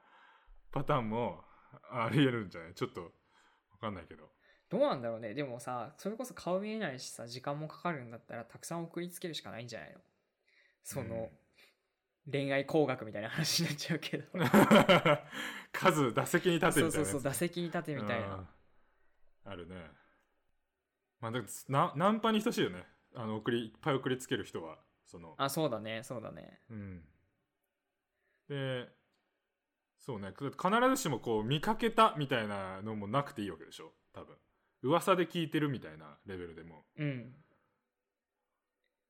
[0.72, 1.44] パターンも
[1.90, 2.74] ありえるんじゃない？
[2.74, 4.28] ちょっとわかんないけど。
[4.68, 5.34] どうなんだろうね。
[5.34, 10.00] でもさそれこそ顔見えないしさ時間もかかるんだったらたくさん送りつけるしかないんじゃないの？
[10.82, 11.30] その、
[12.30, 14.24] 恋愛工学みたいな話になっちゃうけど。
[15.72, 18.34] 数打席に立てそうみたいなやつそうそう打席に立てみたいな。
[18.36, 18.48] うん
[19.48, 19.76] あるね。
[21.20, 22.84] まあでもなナンパに等しいよね。
[23.14, 24.76] あの送りいっぱい送りつける人は。
[25.04, 25.36] その。
[25.38, 26.60] あそうだねそうだね。
[26.68, 27.04] うん。
[28.48, 28.88] で
[30.06, 30.30] そうね。
[30.30, 33.92] く必ずしもこう見かけたみたいなのもなくていいわけでしょ。
[34.14, 34.36] 多分。
[34.82, 36.84] 噂で聞いてるみたいなレベルでも。
[36.96, 37.34] うん。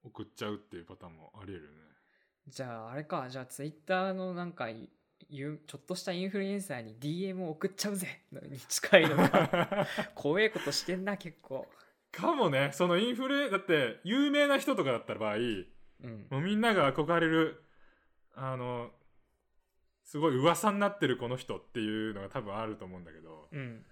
[0.04, 1.76] 送っちゃうっていうパターンもありえるよね。
[2.48, 3.28] じゃああれか。
[3.28, 8.22] じゃあツイッターのなんかちょっとしたインフルエンサーに DM を送っちゃうぜ。
[8.32, 11.68] のに近いのか 怖いことしてんな結構。
[12.10, 12.70] かもね。
[12.72, 16.26] そのインフルだって有名な人とかだった場合うん。
[16.30, 17.62] もうみんなが憧れる
[18.34, 18.90] あの
[20.06, 23.84] すごい噂になってるこの人っていうのが多分あると思うんだけどうん。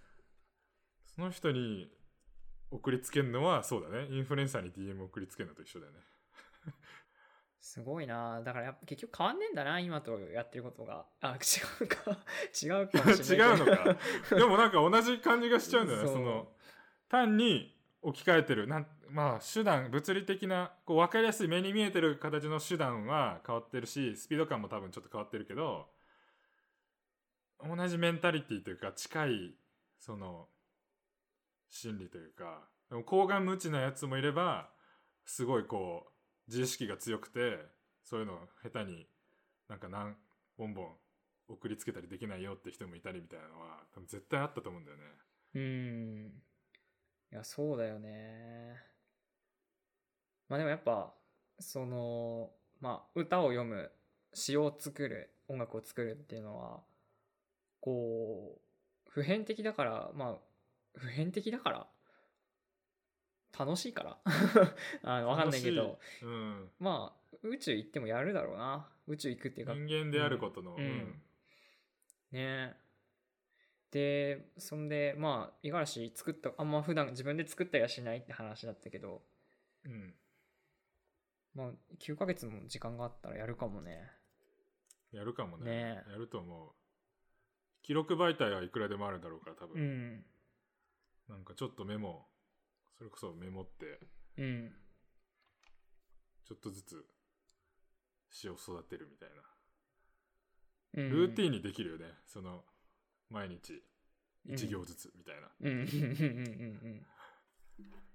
[1.14, 1.88] その人に
[2.70, 4.08] 送りつけるのはそうだね。
[4.10, 5.98] インフルエンサーに DM 送りつけるのと一緒だよね。
[7.60, 8.42] すごいな。
[8.42, 11.04] だからやっぱ結局変わんねえんだな今とやってることが。
[11.20, 12.18] あ違うか。
[12.62, 13.70] 違うかもし違れないうけど。
[13.74, 13.96] のか。
[14.36, 16.08] でもなんか同じ感じがしちゃうんだよね。
[16.08, 16.52] その
[17.08, 18.66] 単に置き換えてる。
[18.68, 25.88] なんまあ手段物理的なこう分かりやすい目に見えてる形の手段は変わってるしスピード感も多分ちょっと変わってるけど
[27.60, 29.54] 同じメンタリティというか近い
[29.98, 30.48] その
[31.70, 34.68] 心理というかでも高顔無知なやつもいれば
[35.24, 37.58] すごいこう自意識が強くて
[38.04, 39.06] そういうのを下手に
[39.68, 40.16] なんかなん
[40.58, 40.88] ボンボン
[41.48, 45.02] 送りつけたりできないよって人もいたりみたいなのは多分絶対あったと思うんだよね。
[45.54, 46.42] うん
[47.32, 48.76] いやそうだよね
[50.48, 51.12] まあでもやっぱ
[51.58, 53.90] そのまあ歌を読む
[54.32, 56.80] 詩を作る音楽を作るっていうのは
[57.84, 58.58] こ
[59.06, 60.34] う普遍的だからまあ
[60.98, 61.86] 普遍的だから
[63.56, 64.18] 楽しいから。
[65.04, 66.00] あのわかんないけど。
[66.22, 68.90] うん、まあ宇宙行ってもやるだろうな。
[69.06, 69.74] 宇宙行くっていうか。
[69.74, 70.82] 人間であることの、うん。
[70.82, 71.22] うん。
[72.32, 72.74] ね。
[73.90, 79.22] でそんでまあ五十嵐作ったあんま普段自分で作ったりはしないって話だったけど。
[79.84, 79.92] うん。
[79.92, 80.14] うん
[81.54, 84.10] まあ9ヶ月も時間があったらやるかもね。
[85.12, 85.70] やるかもね。
[85.70, 86.04] ね。
[86.10, 86.83] やると思う
[87.84, 90.24] 記録媒体はいくらでもあるだろうから多う分、ん。
[91.28, 92.26] なんかちょっとメモ
[92.96, 94.00] それこそメモって
[94.38, 94.72] うん。
[96.48, 97.04] ちょっとずつ
[98.30, 99.28] 詩を育てるみたい
[100.96, 101.02] な。
[101.02, 101.10] うん。
[101.10, 102.64] ルーティンにできるよね、その
[103.28, 103.82] 毎日
[104.48, 105.72] 1行ずつみたいな、うん。
[105.72, 105.78] うん。
[105.78, 105.88] うん。
[105.88, 106.80] うん。
[106.82, 107.06] うん。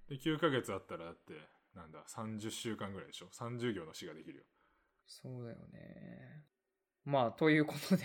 [0.09, 1.33] で9ヶ月あったらだって
[1.75, 4.43] なんだ30週間ぐらいでしょ？30行の詩ができるよ。
[5.05, 6.43] そうだよね
[7.09, 8.03] まあということで。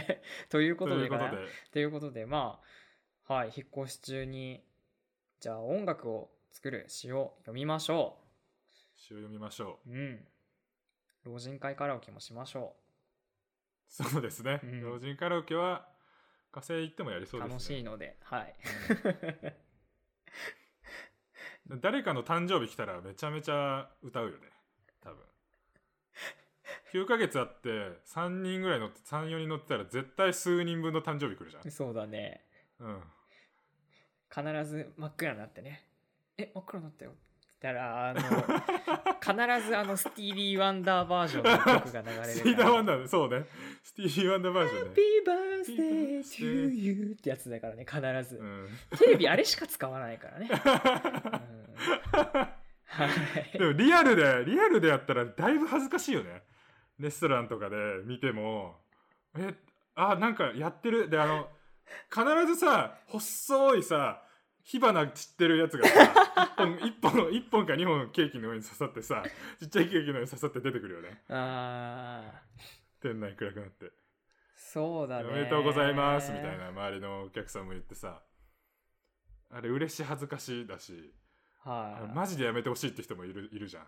[0.48, 1.30] ということでかな。
[1.70, 2.24] ということで。
[2.24, 2.60] ま
[3.28, 4.64] あはい引っ越し中に
[5.40, 8.18] じゃあ音楽を作る詩を読みましょ
[8.96, 9.90] 詩を読みましょう。
[9.90, 10.28] ううん。
[11.24, 12.76] 老人会カラオケもしましょ
[13.88, 14.82] そうですね、うん。
[14.82, 15.86] 老人カラオケは
[16.50, 17.54] 火星行ってもやりそううですね。
[17.54, 18.56] 楽しいのではい。
[21.82, 24.55] 誰かの誕生日来たらめちゃめちゃ歌うよね
[26.92, 27.68] 9ヶ月あって
[28.06, 31.70] 3人ぐらい乗って34人乗ってたら絶対数人分の誕生日来るじゃん。
[31.70, 32.42] そうだね。
[32.80, 33.00] うん。
[34.30, 35.82] 必ず真っ暗になってね
[36.36, 37.20] え真っ暗になったよって
[37.62, 38.20] 言ったらあの
[39.58, 43.46] 必ずあのスティービー・ワンダーバージョンの曲が流れるスティーダーワンダーそうね。
[43.82, 44.90] スティービー・ワンダーバージョンね。
[44.90, 48.68] Happy birthday to you ってやつだからね必ず、うん。
[48.98, 50.58] テレビあれしか使わないからね、 うん。
[52.86, 53.06] は
[53.54, 53.58] い。
[53.58, 56.42] でもリアルでリアルでやったらだいぶ恥ずかしいよね
[56.98, 58.76] レストランとかで見ても
[59.38, 59.54] え
[59.94, 61.08] あなんかやってる。
[61.08, 61.48] であの
[62.10, 64.22] 必ずさ細いさ
[64.62, 66.12] 火花散ってるやつがさ
[66.56, 69.22] 1本 一本か2本ケーキの上に刺さってさ
[69.60, 71.22] ちっちゃいケーキの上に刺さって出てくるよね。
[71.28, 73.02] あー。
[73.02, 73.92] 店内暗くなって。
[74.54, 75.28] そうだね。
[75.28, 78.22] おめでとうございますみたいな周りのお客さんも言ってさ。
[79.50, 81.14] あれ嬉しい恥ずかしいだし。
[81.60, 83.86] はい、マジでやめてほしいって人もいるいるじゃん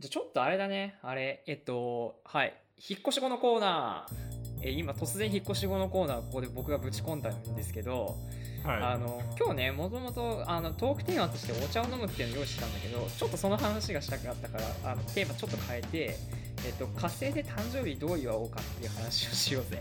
[0.00, 0.98] じゃあちょっとあれだね。
[1.02, 2.54] あれえっとはい。
[2.88, 4.32] 引っ越し後のコーナー。
[4.64, 8.16] え今突然引っ越し後のコーナーここで僕がぶち込んだんですけど、
[8.64, 8.82] はい。
[8.82, 16.16] あの今日ねもともとあのトークテーマとしてお茶を飲むっていうのを用意してたんだけどちょっとその話がしたくなったからあのテーマちょっと変えて、
[16.64, 19.80] えっと、火星で誕生日どう祝おうかっていう話をしようぜ。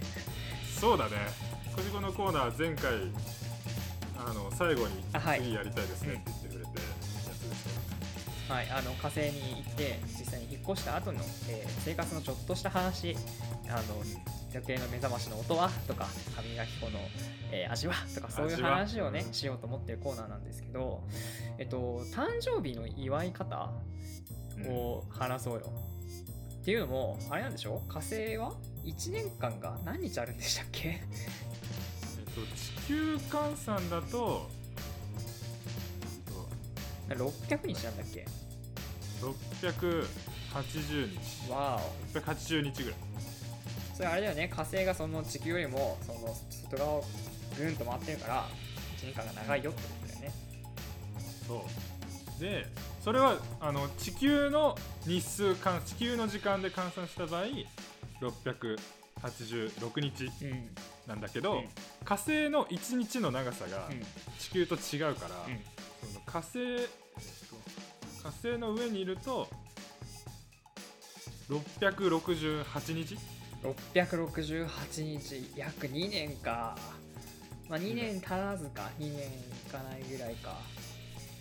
[0.79, 1.11] そうだね。
[1.75, 2.91] こじこのコーナー前回
[4.17, 5.03] あの最後に
[5.39, 6.23] 次やりたいですね。
[6.27, 6.40] って
[8.51, 13.15] はい、あの火星に行って実際に引っ越した後の、えー生活のちょっとした話
[13.69, 13.81] あの
[14.53, 16.99] 予定の目覚ましの音はとか歯磨き粉の、
[17.51, 19.33] えー味はとかそういう話をねうん。
[19.33, 21.01] しようと思ってるコーナーなんですけど、
[21.59, 23.71] えっと、誕生日の祝い方
[24.67, 25.71] を話そうよ。
[26.61, 27.81] っていうのもあれなんでしょ？
[27.87, 28.51] 火星は
[28.83, 30.89] 1年間が何日あるんでしたっけ？
[30.89, 31.01] え
[32.21, 34.49] っと地球換算だと
[37.09, 38.25] 600日なんだっけ？
[39.21, 40.05] 680
[41.45, 41.51] 日。
[41.51, 41.79] わ
[42.13, 42.99] 680日ぐらい。
[43.93, 44.47] おそれあれだよね。
[44.53, 47.03] 火星がその地球よりもその外側を
[47.57, 48.47] ぐんと回ってるから
[49.01, 50.31] 1年間が長いよってことだよね。
[51.47, 51.65] そ
[52.37, 52.41] う。
[52.41, 52.65] で
[53.03, 57.45] それはあの地球の日数換地球の時間で換算した場合
[58.21, 60.69] 686日うん。
[61.07, 61.69] なんだけど、うん。
[62.03, 64.01] 火星の1日の長さがうん。
[64.39, 65.61] 地球と違うから、うん。
[66.13, 67.10] その火星えっと
[68.23, 69.47] 火星の上にいると
[71.49, 73.17] 668日
[73.63, 75.51] ？668日。
[75.55, 76.77] 約2年か。
[77.69, 78.89] まあ2年足らずか。
[78.99, 80.55] 2年いかないぐらいか。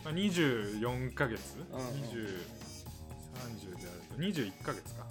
[0.05, 1.79] まあ、24ヶ月、うん。
[1.79, 1.87] うん
[3.41, 5.07] 2030であると21ヶ月か。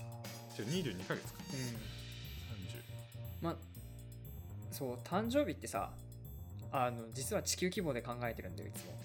[0.57, 1.39] 違う22ヶ月か。
[1.53, 1.59] うん。
[1.59, 1.73] 30
[3.41, 3.55] まあ
[4.71, 5.91] そう誕生日ってさ
[6.71, 8.98] あの実は地球規模で考えてるんだよいつも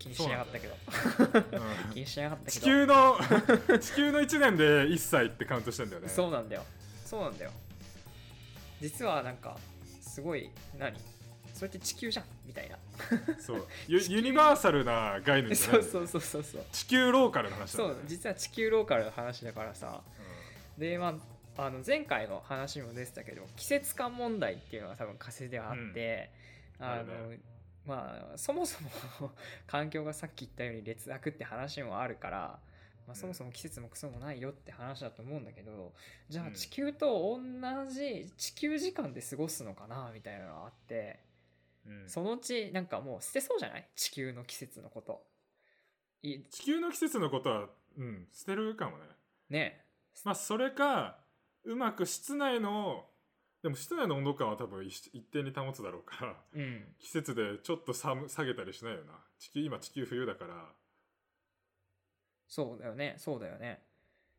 [0.00, 0.74] 気にしなかったけど。
[0.74, 2.60] うん気にしなかったけど。
[2.60, 3.16] 地球の
[3.78, 6.08] 地球の1年で1歳ってカウントしてんだよね。
[6.08, 6.64] そうなんだよ。
[7.04, 7.52] そうなんだよ。
[8.80, 9.58] 実はなんか
[10.00, 10.98] すごい何？
[11.52, 12.78] それって地球じゃんみたいな。
[13.38, 13.66] そう。
[13.86, 15.82] ユユニバーサルな概念じゃない。
[15.82, 16.64] そうそうそうそうそう。
[16.72, 18.00] 地球ローカルの話だよね。
[18.02, 20.00] う実は地球ローカルの話だからさ。
[20.78, 21.08] でま
[21.56, 26.30] ああの前回の話にも出てたけど季節感問題っていうのが多分火星ではあって、
[26.78, 27.40] あのある
[27.90, 28.80] まあそもそ
[29.20, 29.32] も
[29.66, 32.60] 環境がさっき言ったように劣悪って話もあるから、
[33.06, 35.92] まあ、そもそも季節もクソもないよって話だと思うんだけど
[36.28, 36.54] じゃあうん。
[36.54, 41.20] 地球と同じ地球時間で過ごすのかなみたいなのがあって
[41.86, 42.08] うん。
[42.08, 43.88] そのうちなんかもう捨てそうじゃない？
[43.96, 45.22] 地球の季節のこと。
[46.22, 49.04] い地球の季節のことは、うん、捨てるかもね。
[49.48, 49.84] ね。
[50.24, 51.18] まあそれか
[51.64, 53.06] うまく室内の
[53.62, 56.94] でも室内の温度感は多分一一定に保つだろうからうん。
[56.98, 59.12] 季節でちょっと寒下げたりしないよな。
[59.38, 60.68] 地球今地球冬だから、
[62.48, 63.14] そうだよね。
[63.18, 63.82] そうだよね。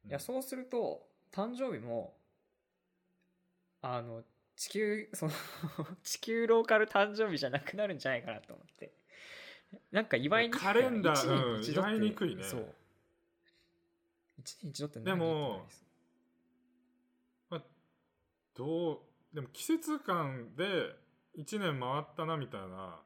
[0.05, 0.09] うん。
[0.09, 2.15] いやそうすると誕生日も
[3.81, 4.23] あの
[4.55, 5.31] 地球 その
[6.03, 8.91] 地球ローカル誕生日じゃなくなるんじゃないかなと思って。
[9.91, 11.59] なんか祝いにくいカレンダーう。
[11.59, 12.43] ん祝いにくいね。
[12.43, 12.75] そう。
[14.39, 15.73] 一年に一度って何でもってなり
[17.51, 17.63] そう
[18.55, 20.65] どうでも季節感で
[21.37, 23.01] 1年回ったなみたいな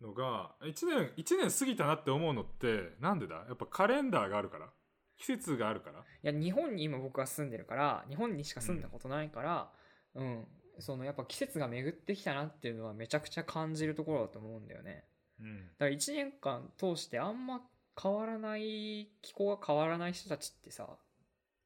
[0.00, 3.36] のが1年一年過ぎたなって思うのってなんでだ？
[3.48, 4.68] やっぱカレンダーがあるから。
[5.16, 5.98] 季節があるから。
[6.00, 9.68] いや日本に今僕は住んでるから日本にしか住んだことないから
[10.14, 10.44] うん、
[10.78, 15.04] そのやっぱ季節が巡ってきたなっていうのはめちゃくちゃ感じるところだと思うんだよね。
[15.40, 15.66] うん。
[15.66, 17.60] だから1年間通してあんま
[18.00, 20.88] 変わらない気候が変わらない人たちってさ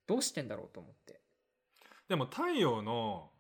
[0.07, 1.02] どうしてんだろうと思って
[2.09, 3.31] でも太陽の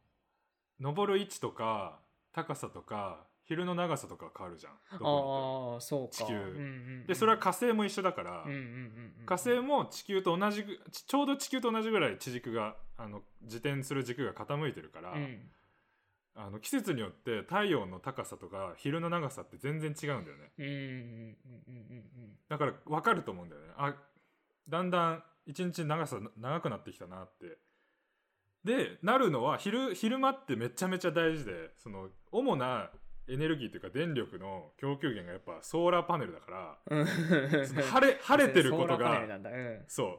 [0.81, 2.01] 昇る位置とか
[2.33, 4.73] 高さとか昼の長さとか変わるじゃん。
[4.99, 6.15] どこああそうか。
[6.15, 6.35] 地球。
[6.35, 6.59] うんうんう
[7.05, 7.07] ん。
[7.07, 15.51] でそれは火星も一緒だから、うんうんうんうん火星も地球と同じぐちちょうど地球と同じぐらい地軸があの自転する軸が傾いてるから、うん。
[16.35, 20.53] あの季節によって太陽の高さとか昼の長さって全然違うんだよね。
[20.59, 21.37] うんうんうんうん
[21.69, 21.95] う
[22.29, 22.39] ん。
[22.49, 23.69] だから分かると思うんだよね。
[23.77, 23.95] あ
[24.69, 27.59] だんだん一日長さ長くなってきたなって
[28.65, 32.91] でなるのは昼昼間ってめちゃめちゃ大事でその主な
[33.29, 36.79] エネルギーというか電力の供給源がやっぱソーラーパネルだから
[37.83, 40.19] 晴れ 晴れてることがうんそう。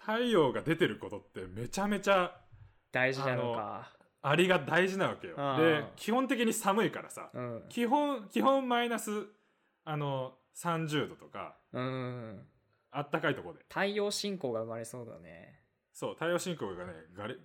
[0.00, 2.40] 太陽が出てることってめちゃめちゃ
[2.92, 3.92] 大事なのか。
[4.22, 5.36] ありが大事なわけよ。
[5.56, 7.64] で基本的に寒いからさうん。
[7.68, 9.26] 基本基本マイナス
[9.84, 12.46] あの30度とかうん。
[12.90, 13.64] あったかいところで。
[13.68, 15.57] 太陽信仰が生まれそうだね
[15.98, 17.36] そう太陽信仰がねガレ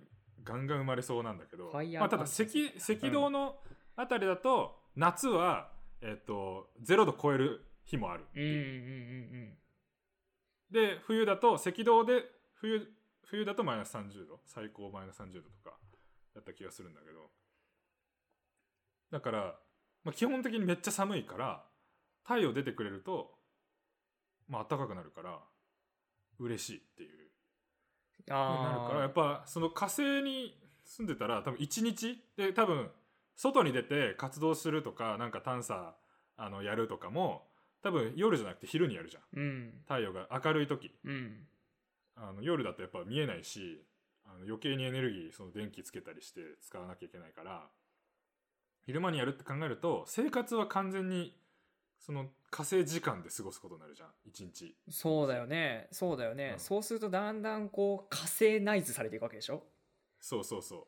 [0.44, 2.44] ガンガン生まれそうなんだけど、ファイヤーまあ、ただ赤
[2.92, 3.56] 赤道の
[3.96, 8.44] あたりだと、夏は、えっと0度超える日もあるってう。
[8.44, 9.58] んうんいううん。
[10.70, 12.22] で冬だと赤道で
[12.54, 12.86] 冬
[13.24, 15.76] 冬だとマイナス30度最高マイナス30度とか
[16.36, 17.30] だった気がするんだけど。
[19.10, 19.58] だから、
[20.04, 21.64] まあ、基本的にめっちゃ寒いから
[22.22, 23.32] 太陽出てくれると
[24.46, 25.40] まあ暖かくなるから
[26.38, 27.18] 嬉しいっていう。
[27.18, 27.33] うん
[28.28, 32.90] なるからやあっぱその火星に住んでたら多分1日で多分
[33.36, 35.94] 外に出て活動するとかなんか探査
[36.36, 37.46] あのやるとかも
[37.82, 39.22] 多分夜じゃなくて昼にやるじゃん。
[39.38, 39.72] ーうん。
[39.82, 40.90] 太陽が明るい時。
[41.04, 41.46] うん。
[42.16, 43.84] あの夜だとやっぱ見えないし
[44.24, 47.66] あの余計にエネルギーその電気つけたりして使わなきゃいけないから
[48.86, 51.36] 昼間にやるって考えると生活は完全に
[52.04, 54.08] その火星時間で過ごすことになるじゃん。
[54.26, 54.76] 一日。
[54.90, 55.88] そうだよね。
[55.90, 56.60] そうだよね、うん。
[56.60, 59.62] そうするとだんだんこう火星ナイズされていくわけでしょ？
[60.20, 60.86] そうそうそ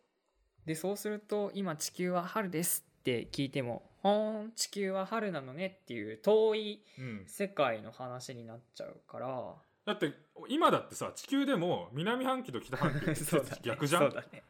[0.67, 7.25] でそうすると今地球は春ですって聞いてもほーん地球は春なのねっていう遠いううん。
[7.27, 9.55] 世界の話になっちゃうから。
[9.87, 10.13] だって
[10.51, 13.51] 今だってさ地球でも南半球と北半球って季 そうだね。
[13.57, 14.43] 節逆じゃん、そうだね。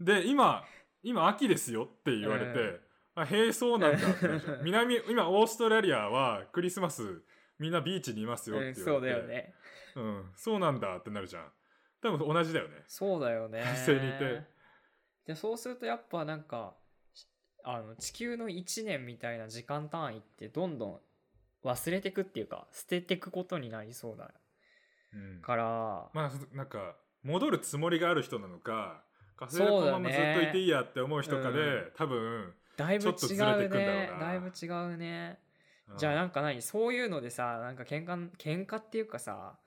[0.00, 0.64] で今
[1.02, 2.80] 今秋ですよって言われて、うん
[3.16, 3.98] あへえそうなんだ。
[4.62, 7.22] 南今オーストラリアはクリスマス
[7.58, 9.54] みんなビーチにいますよっうんて言われて、そうだよね。
[9.96, 11.52] うん、そうなんだってなるじゃん。
[12.02, 12.84] 多分同じだよね。
[12.86, 13.64] そうだよね。
[13.88, 14.42] にいて。
[15.26, 16.76] でそうするとやっぱなんか
[17.14, 17.26] し
[17.64, 21.00] あの地球の1年みたいな時間単位ってどんどん
[21.64, 24.30] 忘れてくっていうか捨ててくことになりそうだ
[25.14, 25.40] うん。
[25.40, 29.02] から、まあなんか戻るつもりがある人なのか
[29.36, 31.92] 火星のままずっといていいやって思う人かで、うん。
[31.96, 34.10] 多分、だいぶ違うね。
[34.18, 35.38] なだいぶ違うね。
[35.88, 35.98] うん。
[35.98, 36.60] じゃあなんか何？
[36.62, 39.58] そういうのでさなんか喧嘩喧嘩っていうかさ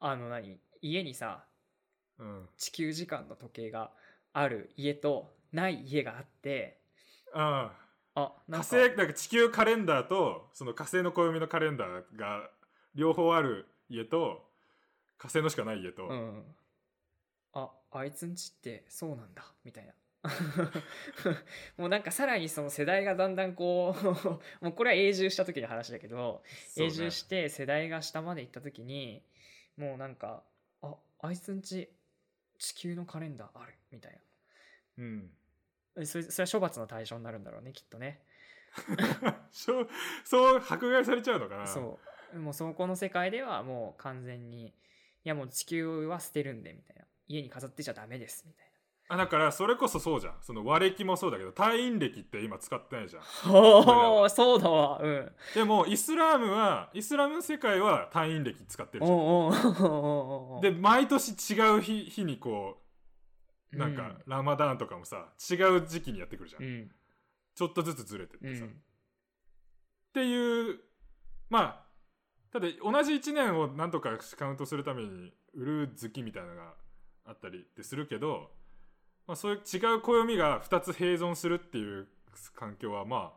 [0.00, 0.58] あの何？
[0.80, 1.44] 家にさ
[2.18, 3.90] うん、地球時間の時計が
[4.32, 6.78] ある家とない家があって
[7.34, 7.72] あ
[8.14, 8.32] あ。
[8.48, 12.48] 火星なんか地球カレンダーとその火星の暦のカレンダーが
[12.94, 14.44] 両方ある家と
[15.18, 16.44] 火星のしかない家と、うん。
[17.54, 19.92] ああいつんちってそうなんだみたいな
[21.76, 24.04] もうなんかさらにその世代がだんだんこう
[24.64, 26.44] もうこれは永住した時の話だけど
[26.76, 29.24] 永住して世代が下まで行った時に
[29.76, 30.44] もうなんか
[30.80, 31.90] ああいつんち
[32.58, 34.20] 地球のカレンダーあるみたい
[34.98, 35.30] うん。
[35.96, 38.22] なそれそれは処罰の対象になるんだろうねきっとね。
[39.50, 39.88] そう
[40.56, 41.66] 迫害されちゃうのかな。
[41.66, 41.98] そ
[42.32, 42.38] う。
[42.38, 44.72] もうそこの世界ではもう完全にい
[45.24, 47.02] やもう地球は捨てるんでみたいな。
[47.28, 48.71] 家に飾ってちゃダメですみたい
[49.12, 50.34] あだからそれこそそうじゃん。
[50.40, 53.52] その和暦もそうだけど退院暦って今使ってないじゃん。
[53.52, 54.98] なおおそうだわ。
[55.02, 55.32] うん。
[55.54, 60.60] でもイスラームはイスラム世界は退院暦使ってるじゃん。
[60.62, 62.78] で毎年違う日日にこ
[63.74, 64.22] うなんか、うん。
[64.26, 66.90] ラマダーンとかもさ違う時期にやってくるじゃん、うん。
[67.54, 68.76] ちょっとずつずれてっうてさ、っん。
[70.14, 70.78] ていう
[71.50, 71.84] まあ
[72.50, 76.74] ただ同じ1年をなんとかカウントするために売る月みたいなのが
[77.26, 78.50] あったりってするけど、
[79.26, 82.08] まあ、そういう違う暦が2つ併存するっていう
[82.54, 83.32] 環境はま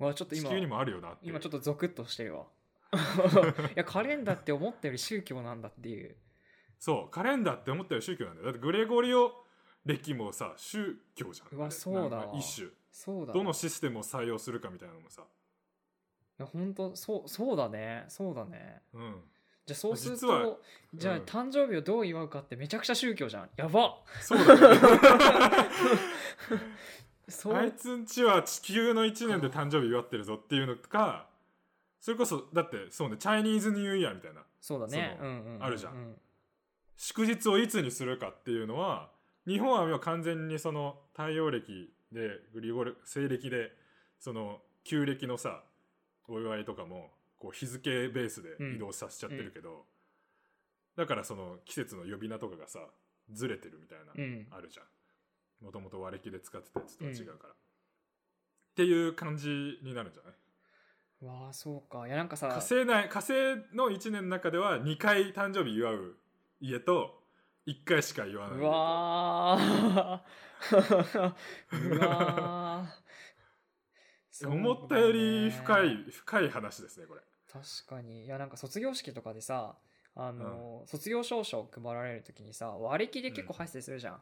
[0.00, 2.46] あわちょっと今地球にもあるよな今ちょっとゾクッとしてるわ。
[3.70, 6.16] いやカレンダーって思ったより宗教なんだっていう。
[6.78, 8.46] そうカレンダーって思ったより宗教なんだよ。
[8.46, 9.32] だってグレゴリオ
[9.84, 11.58] 暦もさ宗教じゃん。
[11.58, 12.68] うわそうだ一種。
[12.90, 15.22] そうだどのシステムを採用するかみたいなのもさ。
[15.22, 18.06] いや本当そうそうだね。
[18.08, 18.82] そうだね。
[18.92, 19.22] うん
[19.70, 20.60] じゃあそうする実はと
[20.94, 23.48] じゃあうん誕生日をどう祝うかってめちゃくちゃ宗教じゃん。
[23.56, 23.98] やば。
[24.20, 24.78] そうだね。
[27.28, 27.54] そう。
[27.54, 31.28] あいつんちは地球の1年で誕生日祝ってるぞっていうのか
[32.00, 34.42] それこそだってそうねチャイニーズニューイヤーみたいな。
[34.60, 35.16] そうだね。
[35.20, 35.64] うんうんうんうん。
[35.64, 36.16] あるじゃん。
[36.96, 39.10] 祝日をいつにするかっていうのは
[39.46, 43.72] 日本は今完全にその太陽暦でグリゴル西暦で
[44.18, 45.62] その旧暦のさ
[46.28, 47.10] お祝いとかも
[47.40, 49.86] こう日付ベースで移動させちゃってるけど、
[50.96, 52.78] だからその季節の呼び名とかがさ
[53.32, 54.46] ずれてるみたいな、うん。
[54.52, 55.64] あるじゃん。
[55.64, 57.56] もともと和暦で使ってたやつとは違うから、っ
[58.76, 59.48] ていう感じ
[59.82, 60.34] になるんじゃない？
[61.42, 62.06] わあそうか。
[62.06, 63.32] いやなんかさ火星内火星
[63.74, 66.16] の1年の中では2回誕生日祝う
[66.60, 67.22] 家と
[67.66, 70.20] 1回しか言わない うわー。
[71.94, 72.88] うわ
[74.46, 77.20] 思ったより深い深い話ですねこれ
[77.52, 78.24] 確かに。
[78.26, 79.74] いやなんか卒業式とかでさ
[80.16, 84.16] あの、卒業証書配られる時にさ割り切りで結構入ってたりするじゃん、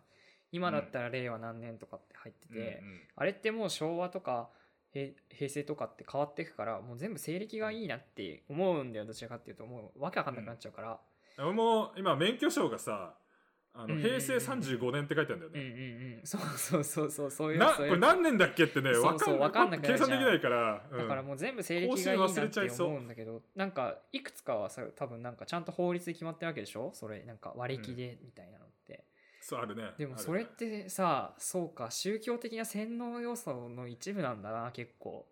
[0.52, 4.48] 今だったら令和何年とかって入ってて、うんうんあれってもう昭和とか
[4.92, 9.66] 平平成とかって変わっていくからもう全部西暦がいいなって思うんだよどちらかっていうと。
[9.66, 10.98] もうわけわかんなくなっちゃうから、
[11.38, 13.14] 俺も今免許証がさ
[13.78, 14.00] あのうん。
[14.00, 16.26] うんうん平成35年って書いてあるんだようん、うんね、うん。
[16.26, 20.98] そうそうそうそうそういうなそういうこれ何年だっけってねそうわかんそうわかんなくなるじゃん計算できないから、うん。
[20.98, 26.90] だからもう全部西暦がいいなって思うんだけどなんかいくつかはさ多分なんかちゃんと法律で決まってるわけでしょ？
[26.94, 29.04] それなんか割り切りでみたいなのって、
[29.40, 29.94] そうあるねあるね。
[29.98, 35.26] でもそれってさそうか宗教的な洗脳要素の一部なんだな結構、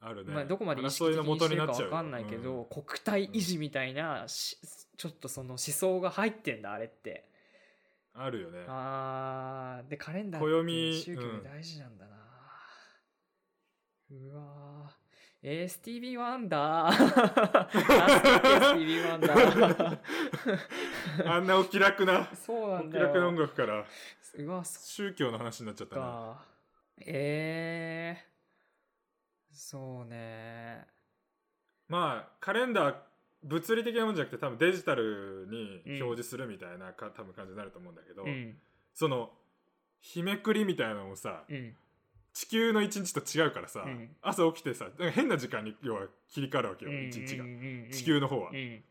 [0.00, 2.84] あるね、まあ、どこまで意識的にしてるか分かんないけど、うん。
[2.84, 4.58] 国体維持みたいなし
[4.96, 7.28] ちょっとその思想が入ってんだあれって。
[8.14, 8.64] あるよね。
[8.68, 12.16] あーでカレンダーって暦宗教で大事なんだな、
[14.10, 14.92] うわー。
[15.42, 19.98] えー、スティービー・ワンダースティービー・ワンダー
[21.30, 23.84] あんなお気楽なそうなおんだ気楽な音よ楽から。
[24.38, 26.02] うわそ宗教の話になっちゃっったな。
[26.02, 26.44] か
[27.06, 28.20] えー、
[29.56, 30.84] そうね。
[31.88, 32.94] まあカレンダー
[33.42, 38.56] 物理的なもんじゃなくて多分デジタルに表示するみたいなか、多分感じになると思うんだけど、うん。
[38.92, 39.30] その
[40.00, 41.74] 日めくりみたいなのもさ、うん。
[42.32, 44.10] 地球の一日と違うからさ、うん。
[44.20, 47.44] 朝起きてさ変な時間に要は切り替わるわけよ、一日が。
[47.44, 47.90] うんうんうんうん。
[47.90, 48.82] 地球の方は、うん。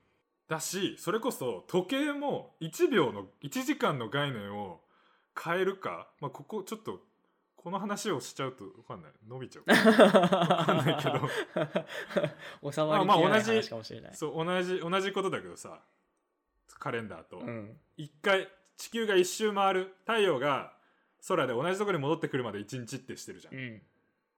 [0.48, 4.80] だしそれこそ時計も1秒の1時間の概念を
[5.38, 7.02] 変えるか、まあ、ここちょっと
[7.66, 9.12] この話をしちゃうと分かんない。
[9.28, 9.66] 伸びちゃう。
[9.66, 9.74] か
[10.72, 11.26] んないけど収
[12.62, 14.14] まりきれないまあまあ同じ話かもしれない。
[14.14, 15.82] そう同じ同じことだけどさ
[16.78, 17.76] カレンダーと、うん。
[17.98, 18.48] 一回
[18.78, 20.74] 地球が一周回る太陽が
[21.28, 23.82] 空で同じところに戻ってくるまで1日ってしてるじゃん、うん。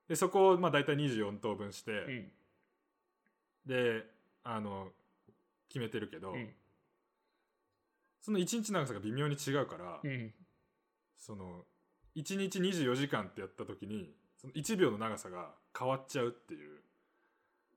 [0.07, 2.31] でそこをまあ大体24等分して、うん。
[3.65, 4.05] で
[4.45, 4.87] あの
[5.67, 6.49] 決めてるけど、うん。
[8.21, 10.33] その1日長さが微妙に違うから、うん。
[11.17, 11.65] その
[12.17, 16.79] 1日24時間ってやった時にその1秒の長さが変わっちゃうっていう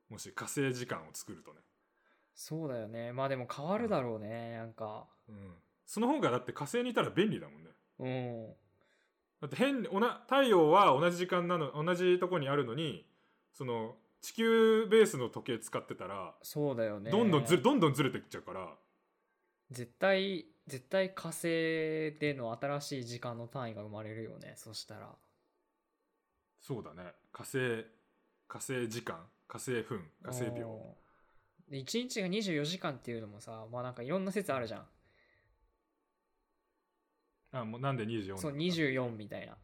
[0.09, 1.59] もし火星時間を作るとね、
[2.35, 3.13] そうだよね。
[3.13, 4.57] まあでも変わるだろうね。
[4.57, 5.07] なんか。
[5.29, 5.37] うん、
[5.87, 7.71] その方がだって火星にいたら便利だもんね
[8.01, 8.53] うん。
[9.43, 13.07] だって変おな太陽は同じ時間なの同じとこにあるのに
[13.53, 17.11] その地球ベースの時計使ってたら、そうだよね。
[17.11, 18.69] どんどんずれどんどんずれていっちゃうから
[19.71, 21.43] 絶対、絶対火星
[22.19, 24.55] での新しい時間の単位が生まれるよね。
[24.57, 25.15] そしたら。
[26.61, 27.85] そうだね火星
[28.47, 29.17] 火星時間
[29.49, 30.95] 火星分火星秒
[31.71, 34.87] で1日が24時間っていうのもさ、まあなんかいろんな説あるじゃん。
[37.53, 39.57] あもうなんで24なのかそう、24みたいな。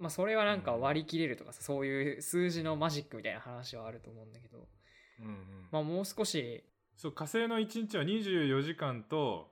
[0.00, 4.66] まあそれはなんか割り切れるとかさ、そういう数字のマジックみたいな話はあると思うんだけど、
[5.20, 5.36] うんうん
[5.70, 6.64] まあもう少し、
[6.96, 9.51] そう火星の1日は24時間と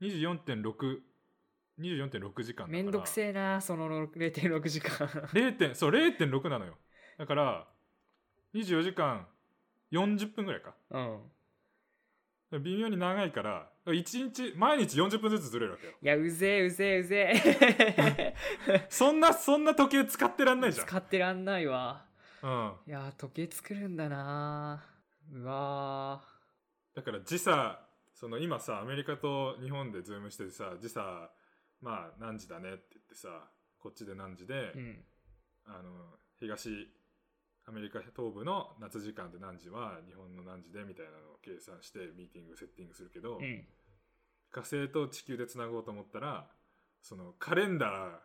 [0.00, 0.98] 24.6
[1.78, 5.06] 24.6時間だからめんどくせえな、その0.6時間。
[5.32, 6.74] 0点そう0.6なのよ
[7.18, 7.66] だから
[8.54, 9.26] 24時間
[9.92, 11.20] 40分ぐらいかうん。
[12.62, 17.42] 微妙に長いから1日毎日40分ずつずれるわけよいや、うぜえ、うぜえ、うぜ
[18.68, 18.86] え。
[18.88, 22.06] そんなそんな時計使ってらんないじゃん使ってらんないわ。
[22.42, 24.84] うんいやー、時計作るんだな
[25.32, 26.22] うわ
[26.94, 27.85] だから時差
[28.16, 31.30] その今さアメリカと日本でズームしててさ時差
[31.82, 33.28] まあ何時だねって言ってさ
[33.78, 34.76] こっちで何時で、ー。
[34.76, 35.04] うん。
[35.66, 35.90] あの
[36.40, 36.88] 東
[37.66, 43.66] アメリカ東部の夏時間で何時は日本の何時でみたいなのを計算してミーティングセッティングするけど、うん。
[44.50, 46.46] 火星と地球でつなごうと思ったら
[47.02, 48.20] そのカレンダ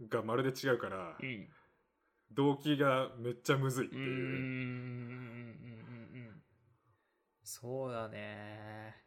[0.00, 1.48] ーがまるで違うから、うん。
[2.30, 4.06] 動機がめっちゃむずいってうーん。
[4.06, 4.10] うん。
[4.10, 4.20] い
[5.70, 6.18] う。
[6.18, 6.42] うん。
[7.42, 9.03] そうだね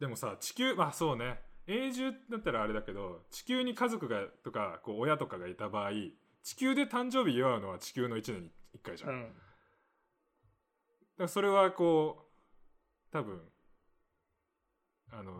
[0.00, 5.90] でもさ地球まあそうね永住だったらあれだけど地球に家族がとかこう親とかがいた場合
[6.42, 9.34] 地球で誕生日祝うのは地球の1年に1回じゃん、だかうん。
[11.18, 12.30] らそれはこ
[13.12, 13.40] う多分
[15.12, 15.32] あの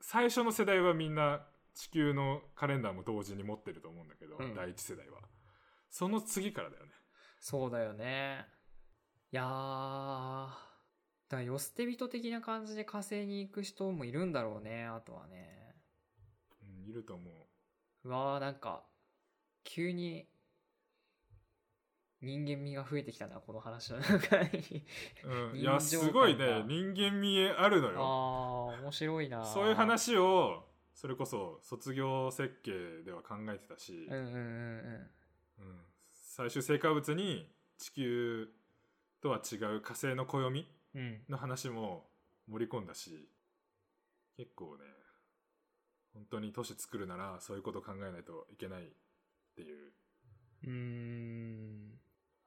[0.00, 1.42] 最初の世代はみんな
[1.74, 5.18] 地球のカレンダーも同時に持ってると思うんだけど、うん第一世代は
[5.90, 6.92] その次からだよね
[7.40, 8.46] そうだよね。
[9.32, 10.67] いやー。
[11.28, 15.74] だよ捨て人的な感じで火星に行く人もいるんだろうね、あとはね。
[16.62, 18.84] うんいると思ううわー、なんか、
[19.64, 20.26] 急に、
[22.20, 24.86] 人間味が増えてきたな、この話の中に。
[25.52, 29.44] うん、いやすごいね人間味あるのあよー、面白いな。
[29.44, 29.74] そういう。
[29.74, 30.64] 話を
[30.94, 35.10] それこそ卒業設計では考えてたし、うんうんうんうん。
[35.58, 37.48] うん最終成果物に
[37.78, 38.48] 地球
[39.20, 40.77] とは違う火星の暦うん。
[41.28, 42.06] の話も
[42.48, 43.28] 盛り込んだし
[44.36, 44.84] 結構ね
[46.14, 48.84] 本当に都市作るならそういうこと考えないといけないっ
[49.54, 49.92] ていう
[50.64, 51.98] うーん。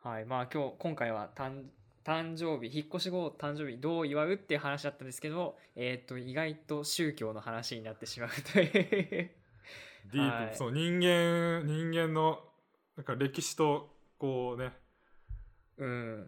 [0.04, 0.26] はい。
[0.26, 1.66] まあ今日、今回は誕
[2.04, 8.72] 誕生日、引っ越し後誕生日どう祝うっていう話だったんですけど、えっ、と、意外と宗教の話になってしまうという。
[10.12, 12.39] ディープ、はいそう人間人間の
[12.97, 14.72] なんか歴史とこうねうん。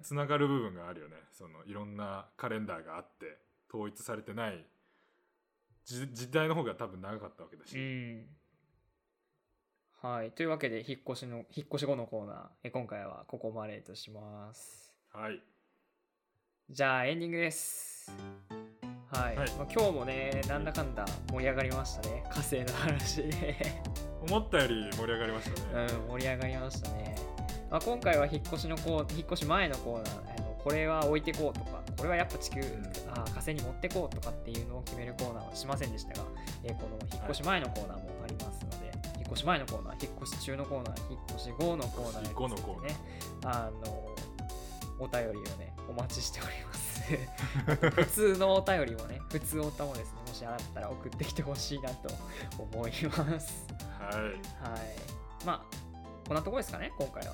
[0.02, 3.38] つながる部分があるよねそのいろんなカレンダーがあって
[3.70, 4.66] 統一されてない
[5.86, 8.26] 時時代の方が多分長かったわけだし、うん。
[10.02, 10.32] はい。
[10.32, 14.94] というわけで、引っ越しの、引っ越し後のコーナー、え今回はここまでとします。
[15.12, 15.42] はい
[16.70, 18.10] じゃあ、エンディングです。
[19.12, 19.36] はい。
[19.36, 22.24] はいまあ、今日もね、なんだかんだ盛り上がりましたね。
[22.30, 23.56] 火星の話で。
[24.28, 27.33] 思ったより盛り上がりましたね、うん、盛り上がりましたね。
[27.74, 32.64] まあ、今回は引っ越しのコー引っ越し前のコーナー、あのこれは置いてこうとか、これはやっぱ地球、ん。
[33.10, 36.28] あ火星に持ってこうとかっていうのを決めるコーナーはしませんでしたが、
[36.64, 42.88] えーこの引っ越し前のコーナーもありますので、引っ越し前のコーナー、引っ越し中のコーナー、引っ越し後のコーナー、引っ越し後のコーナー。
[42.90, 42.96] ね、
[43.46, 44.14] あの、
[45.00, 47.02] お便りをねお待ちしております。
[48.06, 52.14] 普通のお便りもね普通おたもですねもしあったら送ってきてほしいなと
[52.60, 53.66] 思います。
[54.00, 54.14] はい。
[54.14, 54.36] はい。
[55.44, 55.94] まあ
[56.28, 57.34] こんなとこですかね今回は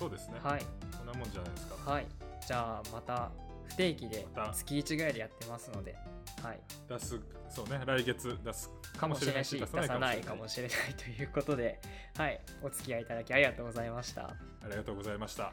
[0.00, 0.64] そうですね、はい。
[0.96, 1.90] こんなもんじゃないですか。
[1.90, 2.06] はい。
[2.46, 3.30] じゃあまた
[3.68, 5.94] 不定期で月1ぐらいでやってますので。
[6.42, 6.60] はい。
[6.88, 7.20] 出す
[7.50, 11.78] そうね来月出すかもしれないし出さないかもししれないということで。
[12.16, 12.40] はい。
[12.62, 14.22] お付き合いいただきありがとうございました。
[14.22, 15.52] ありがとうございました